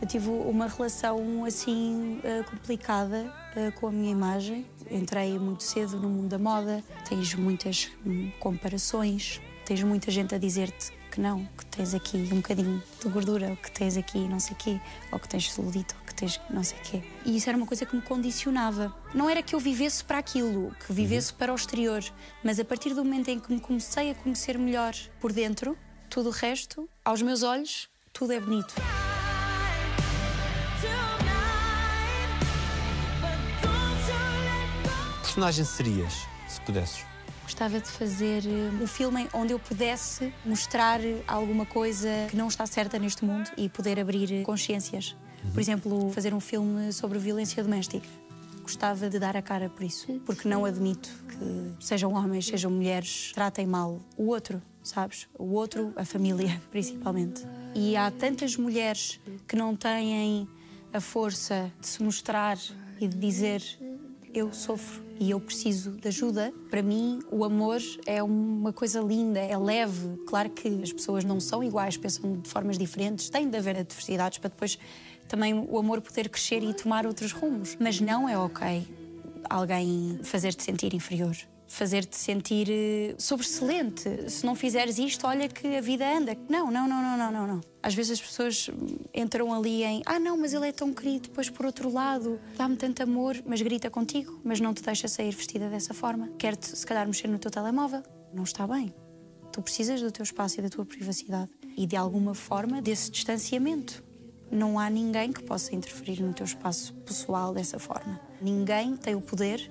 [0.00, 4.66] Eu tive uma relação assim eh, complicada eh, com a minha imagem.
[4.90, 10.38] Entrei muito cedo no mundo da moda, tens muitas hum, comparações, tens muita gente a
[10.38, 14.40] dizer-te que não, que tens aqui um bocadinho de gordura, ou que tens aqui não
[14.40, 14.80] sei o quê,
[15.12, 17.02] ou que tens celulite, ou que tens não sei o quê.
[17.26, 18.94] E isso era uma coisa que me condicionava.
[19.12, 22.02] Não era que eu vivesse para aquilo, que vivesse para o exterior,
[22.42, 25.76] mas a partir do momento em que me comecei a conhecer melhor por dentro,
[26.08, 28.74] tudo o resto, aos meus olhos, tudo é bonito.
[35.40, 37.06] Personagem serias, se pudesses?
[37.44, 42.66] Gostava de fazer eh, um filme onde eu pudesse mostrar alguma coisa que não está
[42.66, 45.16] certa neste mundo e poder abrir consciências.
[45.54, 48.06] Por exemplo, fazer um filme sobre violência doméstica.
[48.60, 53.32] Gostava de dar a cara por isso, porque não admito que sejam homens, sejam mulheres,
[53.34, 55.26] tratem mal o outro, sabes?
[55.38, 57.46] O outro, a família, principalmente.
[57.74, 60.46] E há tantas mulheres que não têm
[60.92, 62.58] a força de se mostrar
[63.00, 63.62] e de dizer
[64.34, 66.50] eu sofro e eu preciso de ajuda.
[66.70, 70.16] Para mim, o amor é uma coisa linda, é leve.
[70.26, 74.38] Claro que as pessoas não são iguais, pensam de formas diferentes, tem de haver adversidades
[74.38, 74.78] para depois
[75.28, 77.76] também o amor poder crescer e tomar outros rumos.
[77.78, 78.88] Mas não é ok
[79.48, 81.36] alguém fazer-te sentir inferior.
[81.72, 84.28] Fazer-te sentir eh, sobressalente.
[84.28, 86.36] Se não fizeres isto, olha que a vida anda.
[86.48, 87.60] Não, não, não, não, não, não, não.
[87.80, 91.28] Às vezes as pessoas hum, entram ali em ah, não, mas ele é tão querido,
[91.28, 95.30] depois por outro lado, dá-me tanto amor, mas grita contigo, mas não te deixa sair
[95.30, 96.28] vestida dessa forma.
[96.36, 98.02] Quer-te, se calhar, mexer no teu telemóvel.
[98.34, 98.92] Não está bem.
[99.52, 101.50] Tu precisas do teu espaço e da tua privacidade.
[101.76, 104.02] E de alguma forma desse distanciamento.
[104.50, 108.20] Não há ninguém que possa interferir no teu espaço pessoal dessa forma.
[108.42, 109.70] Ninguém tem o poder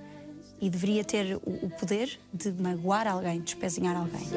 [0.61, 4.27] e deveria ter o, o poder de magoar alguém, de espezinhar alguém.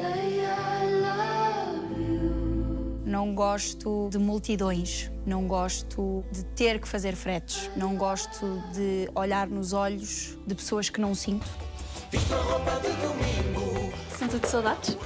[3.05, 9.47] Não gosto de multidões, não gosto de ter que fazer fretes, não gosto de olhar
[9.47, 11.47] nos olhos de pessoas que não sinto.
[14.17, 14.97] Sinto-te saudades?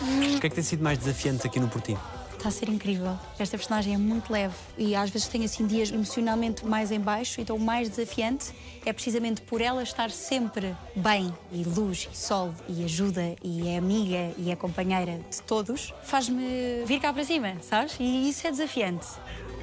[0.00, 2.00] O que é que tem sido mais desafiante aqui no Portinho?
[2.44, 3.18] Está a ser incrível.
[3.38, 7.40] Esta personagem é muito leve e às vezes tem assim dias emocionalmente mais em baixo,
[7.40, 8.52] então o mais desafiante
[8.84, 13.78] é precisamente por ela estar sempre bem e luz e sol e ajuda e é
[13.78, 17.96] amiga e é companheira de todos, faz-me vir cá para cima, sabes?
[17.98, 19.06] E isso é desafiante.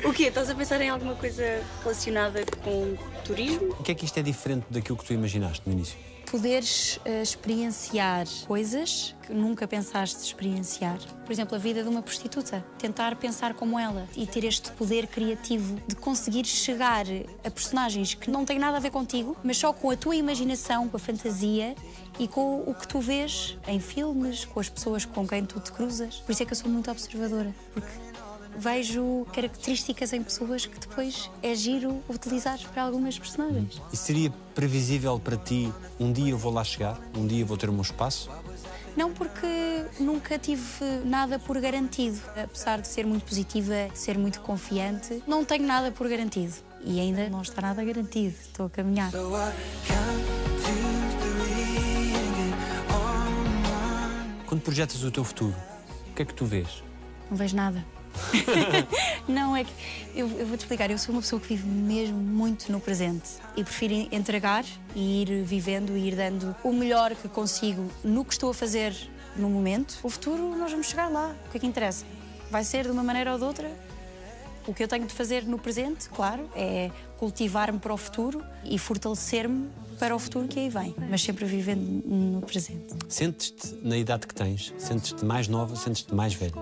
[0.04, 0.24] O quê?
[0.24, 3.76] Estás a pensar em alguma coisa relacionada com turismo?
[3.80, 6.00] O que é que isto é diferente daquilo que tu imaginaste no início?
[6.32, 10.98] Poderes eh, experienciar coisas que nunca pensaste experienciar.
[11.26, 12.63] Por exemplo, a vida de uma prostituta.
[12.80, 17.06] Tentar pensar como ela e ter este poder criativo de conseguir chegar
[17.44, 20.88] a personagens que não têm nada a ver contigo, mas só com a tua imaginação,
[20.88, 21.76] com a fantasia
[22.17, 25.74] e com o que tu vês em filmes, com as pessoas com quem tu te
[25.74, 26.15] cruzas.
[26.15, 27.89] Por isso é que eu sou muito observadora, porque
[28.58, 33.82] vejo características em pessoas que depois é giro utilizar para algumas personagens.
[33.92, 37.00] E seria previsível para ti um dia eu vou lá chegar?
[37.16, 38.30] Um dia eu vou ter o meu espaço?
[38.96, 39.48] Não porque
[40.00, 42.20] nunca tive nada por garantido.
[42.36, 46.54] Apesar de ser muito positiva, de ser muito confiante, não tenho nada por garantido.
[46.84, 48.36] E ainda não está nada garantido.
[48.42, 49.12] Estou a caminhar.
[54.46, 55.56] Quando projetas o teu futuro,
[56.10, 56.84] o que é que tu vês?
[57.30, 57.86] Não vejo nada.
[59.28, 59.71] não, é que
[60.15, 60.89] eu, eu vou-te explicar.
[60.91, 65.43] Eu sou uma pessoa que vive mesmo muito no presente e prefiro entregar e ir
[65.43, 68.93] vivendo e ir dando o melhor que consigo no que estou a fazer
[69.36, 70.00] no momento.
[70.04, 71.36] O futuro, nós vamos chegar lá.
[71.47, 72.06] O que é que interessa?
[72.50, 73.71] Vai ser de uma maneira ou de outra?
[74.67, 78.78] O que eu tenho de fazer no presente, claro, é cultivar-me para o futuro e
[78.78, 82.93] fortalecer-me para o futuro que aí vem, mas sempre vivendo no presente.
[83.07, 84.74] Sentes-te na idade que tens?
[84.78, 85.76] Sentes-te mais nova?
[85.76, 86.53] Sentes-te mais velha?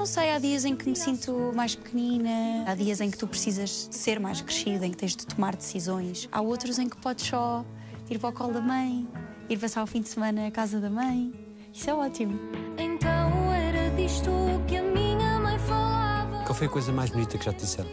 [0.00, 3.28] Não sei, há dias em que me sinto mais pequenina, há dias em que tu
[3.28, 6.26] precisas de ser mais crescida, em que tens de tomar decisões.
[6.32, 7.62] Há outros em que podes só
[8.08, 9.06] ir para o colo da mãe,
[9.50, 11.34] ir passar o fim de semana à casa da mãe.
[11.70, 12.40] Isso é ótimo.
[12.78, 14.30] Então era disto
[14.66, 16.44] que a minha mãe falava.
[16.44, 17.90] Qual foi a coisa mais bonita que já te disseram?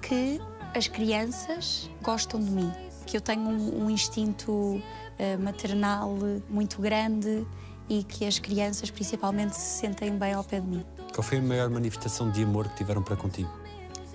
[0.00, 0.40] que
[0.74, 2.72] as crianças gostam de mim,
[3.04, 4.82] que eu tenho um, um instinto
[5.18, 6.16] eh, maternal
[6.48, 7.46] muito grande
[7.90, 10.86] e que as crianças principalmente se sentem bem ao pé de mim.
[11.12, 13.50] Qual foi a maior manifestação de amor que tiveram para contigo?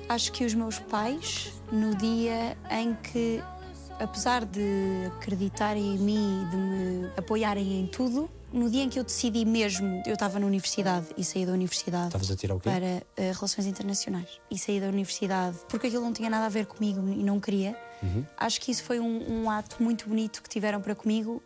[0.07, 3.43] Acho que os meus pais, no dia em que
[3.99, 8.97] apesar de acreditarem em mim e de me apoiarem em tudo, no dia em que
[8.97, 12.59] eu decidi mesmo, eu estava na universidade e saí da universidade Estavas a tirar o
[12.59, 12.69] quê?
[12.69, 12.85] para
[13.17, 17.01] eh, Relações Internacionais e saí da universidade porque aquilo não tinha nada a ver comigo
[17.09, 17.77] e não queria.
[18.37, 21.41] Acho que isso foi um, um ato muito bonito que tiveram para comigo,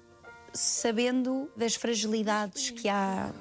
[0.53, 3.31] sabendo das fragilidades que há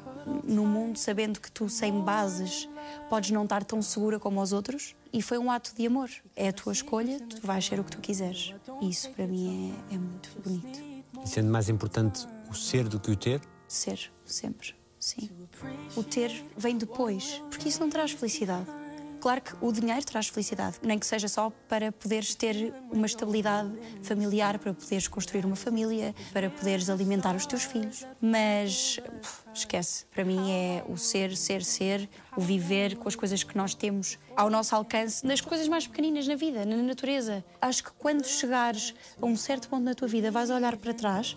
[0.44, 2.68] no mundo, sabendo que tu, sem bases,
[3.08, 4.94] podes não estar tão segura como os outros.
[5.12, 6.10] E foi um ato de amor.
[6.36, 8.54] É a tua escolha, tu vais ser o que tu quiseres.
[8.80, 10.80] E isso para mim é, é muito bonito.
[11.24, 15.28] E sendo mais importante o ser do que o ter, Ser, sempre, sim.
[15.94, 18.66] O ter vem depois, porque isso não traz felicidade.
[19.20, 23.70] Claro que o dinheiro traz felicidade, nem que seja só para poderes ter uma estabilidade
[24.02, 28.06] familiar, para poderes construir uma família, para poderes alimentar os teus filhos.
[28.20, 29.00] Mas
[29.52, 33.74] esquece, para mim é o ser, ser, ser, o viver com as coisas que nós
[33.74, 37.44] temos ao nosso alcance, nas coisas mais pequeninas na vida, na natureza.
[37.60, 41.36] Acho que quando chegares a um certo ponto na tua vida, vais olhar para trás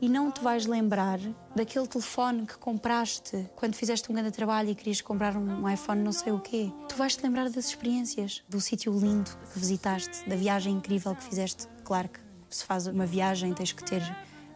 [0.00, 1.18] e não te vais lembrar
[1.54, 6.12] daquele telefone que compraste quando fizeste um grande trabalho e querias comprar um iPhone não
[6.12, 6.72] sei o quê.
[6.88, 11.24] Tu vais te lembrar das experiências, do sítio lindo que visitaste, da viagem incrível que
[11.24, 11.66] fizeste.
[11.84, 14.02] Claro que se faz uma viagem tens que ter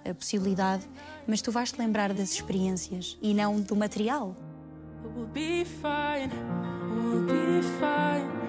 [0.09, 0.88] a possibilidade,
[1.26, 4.36] mas tu vais te lembrar das experiências e não do material.
[5.14, 6.32] We'll be fine.
[6.95, 8.43] We'll be fine.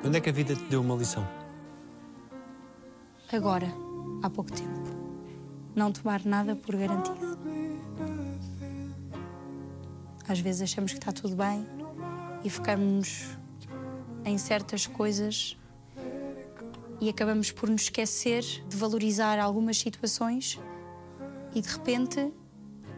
[0.00, 1.26] quando é que a vida te deu uma lição?
[3.32, 3.68] Agora,
[4.22, 4.79] há pouco tempo.
[5.74, 7.38] Não tomar nada por garantido.
[10.28, 11.66] Às vezes achamos que está tudo bem
[12.44, 13.36] e focamos
[14.24, 15.56] em certas coisas
[17.00, 20.58] e acabamos por nos esquecer de valorizar algumas situações
[21.54, 22.32] e de repente,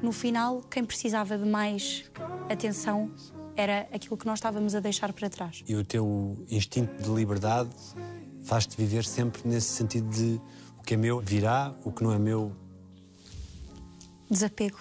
[0.03, 2.05] no final, quem precisava de mais
[2.51, 3.11] atenção
[3.57, 5.63] era aquilo que nós estávamos a deixar para trás.
[5.67, 7.71] E o teu instinto de liberdade
[8.43, 10.41] faz-te viver sempre nesse sentido de
[10.79, 12.53] o que é meu virá, o que não é meu.
[14.33, 14.79] Desapego,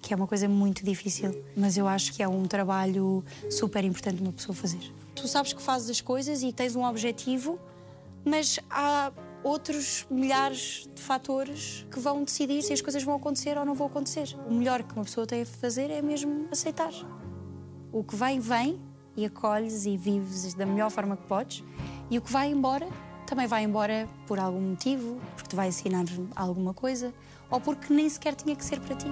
[0.00, 4.22] que é uma coisa muito difícil, mas eu acho que é um trabalho super importante
[4.22, 4.80] uma pessoa fazer.
[5.14, 7.58] Tu sabes que fazes as coisas e tens um objetivo,
[8.24, 9.12] mas há
[9.42, 13.88] outros milhares de fatores que vão decidir se as coisas vão acontecer ou não vão
[13.88, 14.36] acontecer.
[14.48, 16.92] O melhor que uma pessoa tem a fazer é mesmo aceitar.
[17.92, 18.80] O que vem, vem
[19.16, 21.64] e acolhes e vives da melhor forma que podes,
[22.08, 22.88] e o que vai embora
[23.28, 27.12] também vai embora por algum motivo, porque te vai ensinar alguma coisa,
[27.50, 29.06] ou porque nem sequer tinha que ser para ti.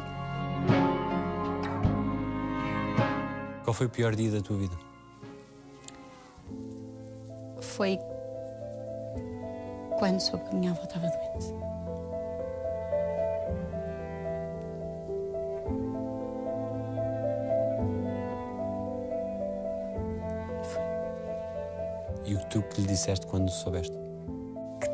[3.63, 4.75] Qual foi o pior dia da tua vida?
[7.61, 7.99] Foi
[9.99, 11.55] quando soube que a minha avó estava doente.
[22.25, 24.06] E o que tu que lhe disseste quando soubeste?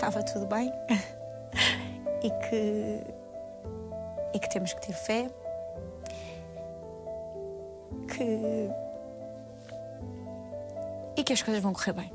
[0.03, 0.69] Estava tudo bem
[2.25, 3.07] e que,
[4.35, 5.31] e que temos que ter fé,
[8.09, 8.69] que.
[11.17, 12.13] e que as coisas vão correr bem.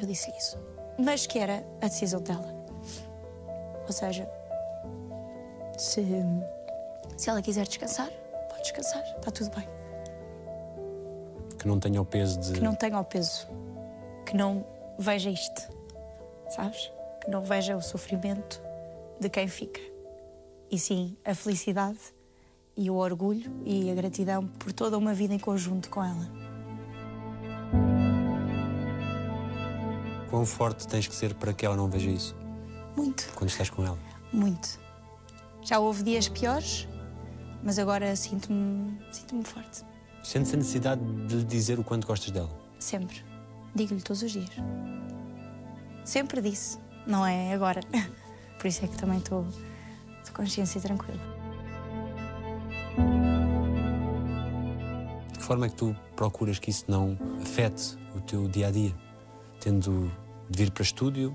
[0.00, 0.56] Eu disse isso.
[0.96, 2.54] Mas que era a decisão dela.
[3.84, 4.30] Ou seja,
[5.76, 6.06] se,
[7.16, 8.08] se ela quiser descansar,
[8.48, 9.68] pode descansar, está tudo bem.
[11.58, 12.52] Que não tenha o peso de.
[12.52, 13.48] Que não tenha o peso,
[14.24, 14.64] que não
[14.96, 15.79] veja isto,
[16.50, 16.90] sabes?
[17.22, 18.60] Que não veja o sofrimento
[19.18, 19.80] de quem fica.
[20.70, 21.98] E sim, a felicidade
[22.76, 26.28] e o orgulho e a gratidão por toda uma vida em conjunto com ela.
[30.30, 32.36] Quão forte tens que ser para que ela não veja isso
[32.96, 33.28] Muito.
[33.34, 33.98] quando estás com ela?
[34.32, 34.78] Muito.
[35.62, 36.88] Já houve dias piores,
[37.62, 39.84] mas agora sinto-me sinto forte.
[40.22, 42.50] Sentes a necessidade de lhe dizer o quanto gostas dela?
[42.78, 43.24] Sempre.
[43.74, 44.50] Digo-lhe todos os dias.
[46.10, 46.76] Sempre disse.
[47.06, 47.80] Não é agora.
[48.58, 49.46] Por isso é que também estou
[50.24, 51.20] de consciência tranquila.
[55.30, 58.70] De que forma é que tu procuras que isso não afete o teu dia a
[58.72, 58.92] dia?
[59.60, 60.10] Tendo
[60.50, 61.32] de vir para estúdio,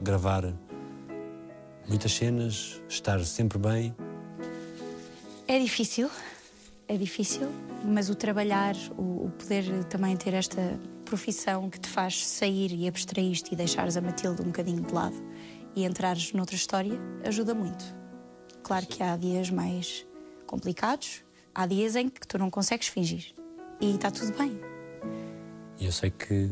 [0.00, 0.50] gravar
[1.86, 3.94] muitas cenas, estar sempre bem.
[5.46, 6.10] É difícil,
[6.88, 7.50] é difícil,
[7.84, 12.86] mas o trabalhar, o, o poder também ter esta profissão que te faz sair e
[12.86, 15.16] abstrair-te e deixares a Matilde um bocadinho de lado
[15.74, 17.84] e entrares noutra história, ajuda muito.
[18.62, 20.04] Claro que há dias mais
[20.46, 23.34] complicados, há dias em que tu não consegues fingir
[23.80, 24.58] e está tudo bem.
[25.80, 26.50] Eu sei que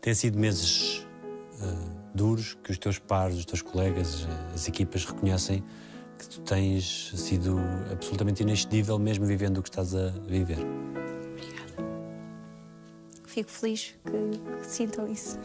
[0.00, 1.06] têm sido meses
[1.60, 5.64] ah, duros, que os teus pares, os teus colegas, ah, as equipas reconhecem
[6.18, 7.58] que tu tens sido
[7.90, 10.58] absolutamente inexcedível, mesmo vivendo o que estás a viver
[13.36, 14.12] fico feliz que,
[14.60, 15.38] que sintam isso.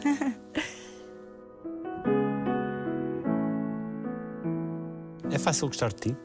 [5.30, 6.16] é fácil gostar de ti?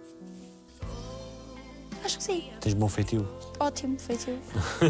[2.06, 2.50] Acho que sim.
[2.62, 3.28] Tens bom feitio?
[3.60, 4.40] Ótimo feitio.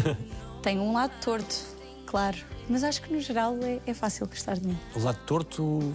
[0.62, 1.56] Tenho um lado torto,
[2.06, 2.36] claro,
[2.68, 4.78] mas acho que no geral é, é fácil gostar de mim.
[4.94, 5.94] O lado torto?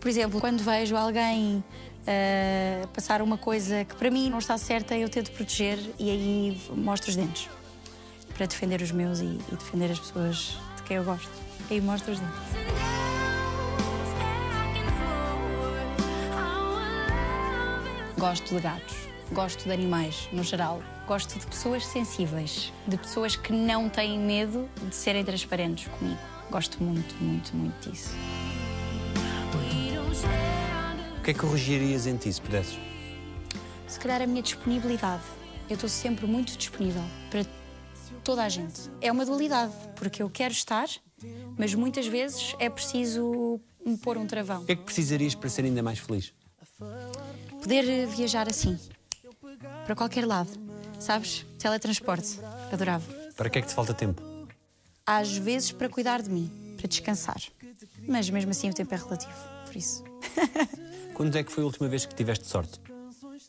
[0.00, 4.96] Por exemplo, quando vejo alguém uh, passar uma coisa que para mim não está certa,
[4.96, 7.48] eu tento proteger e aí mostro os dentes.
[8.40, 11.28] Para defender os meus e, e defender as pessoas de quem eu gosto.
[11.70, 12.38] Aí mostro os dentes.
[18.16, 18.96] Gosto de gatos,
[19.32, 20.82] gosto de animais no geral.
[21.06, 26.18] Gosto de pessoas sensíveis, de pessoas que não têm medo de serem transparentes comigo.
[26.50, 28.14] Gosto muito, muito, muito disso.
[31.18, 32.78] O que é que corrigirias em ti se pudesses?
[33.86, 35.24] Se calhar a minha disponibilidade.
[35.68, 37.44] Eu estou sempre muito disponível para
[38.22, 38.90] toda a gente.
[39.00, 40.88] É uma dualidade, porque eu quero estar,
[41.56, 44.62] mas muitas vezes é preciso me pôr um travão.
[44.62, 46.32] O que é que precisarias para ser ainda mais feliz?
[47.60, 48.78] Poder eh, viajar assim,
[49.84, 50.50] para qualquer lado,
[50.98, 51.44] sabes?
[51.58, 52.40] Teletransporte,
[52.72, 53.12] adorava.
[53.36, 54.22] Para que é que te falta tempo?
[55.04, 57.40] Às vezes para cuidar de mim, para descansar.
[58.08, 59.32] Mas mesmo assim o tempo é relativo,
[59.66, 60.02] por isso.
[61.14, 62.80] Quando é que foi a última vez que tiveste sorte?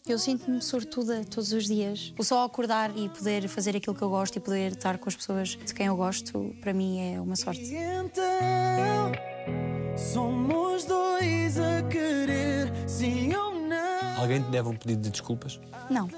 [0.08, 2.12] Eu sinto-me sortuda todos os dias.
[2.18, 5.16] O só acordar e poder fazer aquilo que eu gosto e poder estar com as
[5.16, 7.72] pessoas de quem eu gosto, para mim é uma sorte.
[7.74, 9.12] Então,
[9.96, 14.20] somos dois a querer, sim ou não.
[14.22, 15.60] Alguém te deve um pedido de desculpas?
[15.90, 16.10] Não,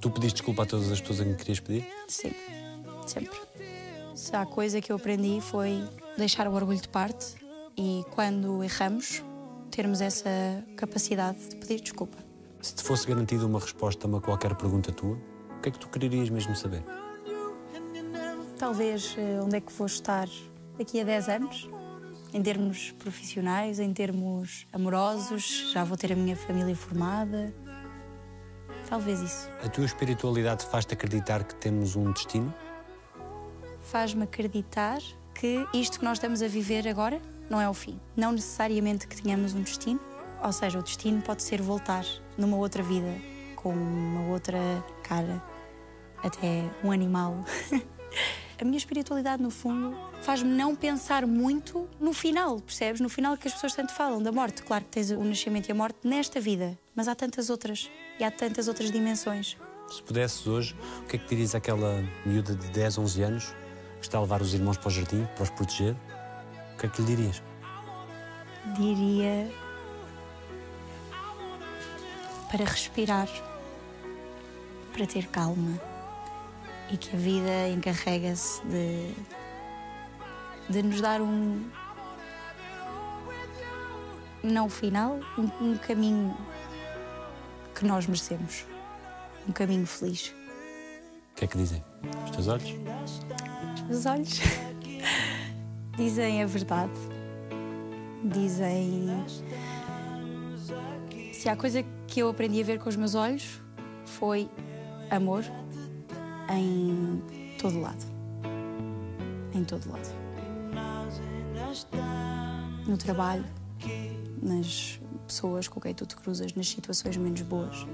[0.00, 1.86] Tu pediste desculpa a todas as pessoas a quem querias pedir?
[2.08, 2.32] sim,
[3.06, 3.38] sempre.
[4.14, 5.82] Se há coisa que eu aprendi foi
[6.16, 7.36] deixar o orgulho de parte
[7.76, 9.22] e quando erramos,
[9.70, 10.28] termos essa
[10.76, 12.29] capacidade de pedir desculpa.
[12.60, 15.16] Se te fosse garantida uma resposta a uma qualquer pergunta tua,
[15.56, 16.82] o que é que tu quererias mesmo saber?
[18.58, 20.28] Talvez eh, onde é que vou estar
[20.76, 21.70] daqui a 10 anos,
[22.34, 27.54] em termos profissionais, em termos amorosos, já vou ter a minha família formada.
[28.88, 29.48] Talvez isso.
[29.64, 32.52] A tua espiritualidade faz-te acreditar que temos um destino?
[33.84, 34.98] Faz-me acreditar
[35.34, 37.98] que isto que nós estamos a viver agora não é o fim.
[38.14, 40.00] Não necessariamente que tenhamos um destino,
[40.42, 42.04] ou seja, o destino pode ser voltar
[42.36, 43.14] numa outra vida,
[43.56, 44.58] com uma outra
[45.02, 45.42] cara,
[46.22, 47.44] até um animal.
[48.60, 53.00] A minha espiritualidade, no fundo, faz-me não pensar muito no final, percebes?
[53.00, 54.62] No final que as pessoas tanto falam da morte.
[54.62, 58.24] Claro que tens o nascimento e a morte nesta vida, mas há tantas outras e
[58.24, 59.56] há tantas outras dimensões.
[59.90, 63.54] Se pudesses hoje, o que é que dirias àquela miúda de 10, 11 anos
[63.98, 65.96] que está a levar os irmãos para o jardim, para os proteger?
[66.74, 67.42] O que é que lhe dirias?
[68.76, 69.50] Diria.
[72.50, 73.28] Para respirar,
[74.92, 75.80] para ter calma
[76.90, 79.14] e que a vida encarrega-se de.
[80.68, 81.64] de nos dar um.
[84.42, 86.36] não final, um, um caminho
[87.74, 88.64] que nós merecemos.
[89.48, 90.34] Um caminho feliz.
[91.32, 91.84] O que é que dizem?
[92.24, 92.74] Os teus olhos?
[93.88, 94.40] Os olhos
[95.96, 96.92] dizem a verdade.
[98.24, 99.08] Dizem.
[101.32, 103.60] Se há coisa que eu aprendi a ver com os meus olhos
[104.04, 104.48] foi
[105.10, 105.44] amor
[106.50, 107.22] em
[107.60, 108.04] todo lado.
[109.54, 110.08] Em todo lado.
[112.86, 113.44] No trabalho,
[114.42, 117.86] nas pessoas com quem tu te cruzas, nas situações menos boas.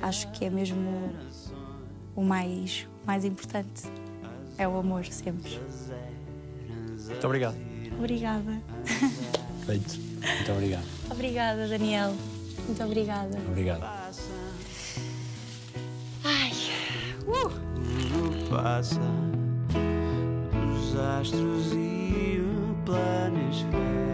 [0.00, 1.12] Acho que é mesmo
[2.14, 3.84] o mais, mais importante.
[4.56, 5.60] É o amor, sempre.
[7.06, 7.56] Muito obrigado.
[7.98, 8.62] Obrigada.
[9.66, 9.98] Feito.
[9.98, 10.86] Muito obrigado.
[11.10, 12.14] Obrigada, Daniel.
[12.66, 13.38] Muito obrigada.
[13.48, 13.82] Obrigado.
[16.24, 16.52] Ai.
[17.26, 17.48] Uh!
[17.48, 19.00] Tudo passa,
[20.74, 24.05] os astros e o planisfério.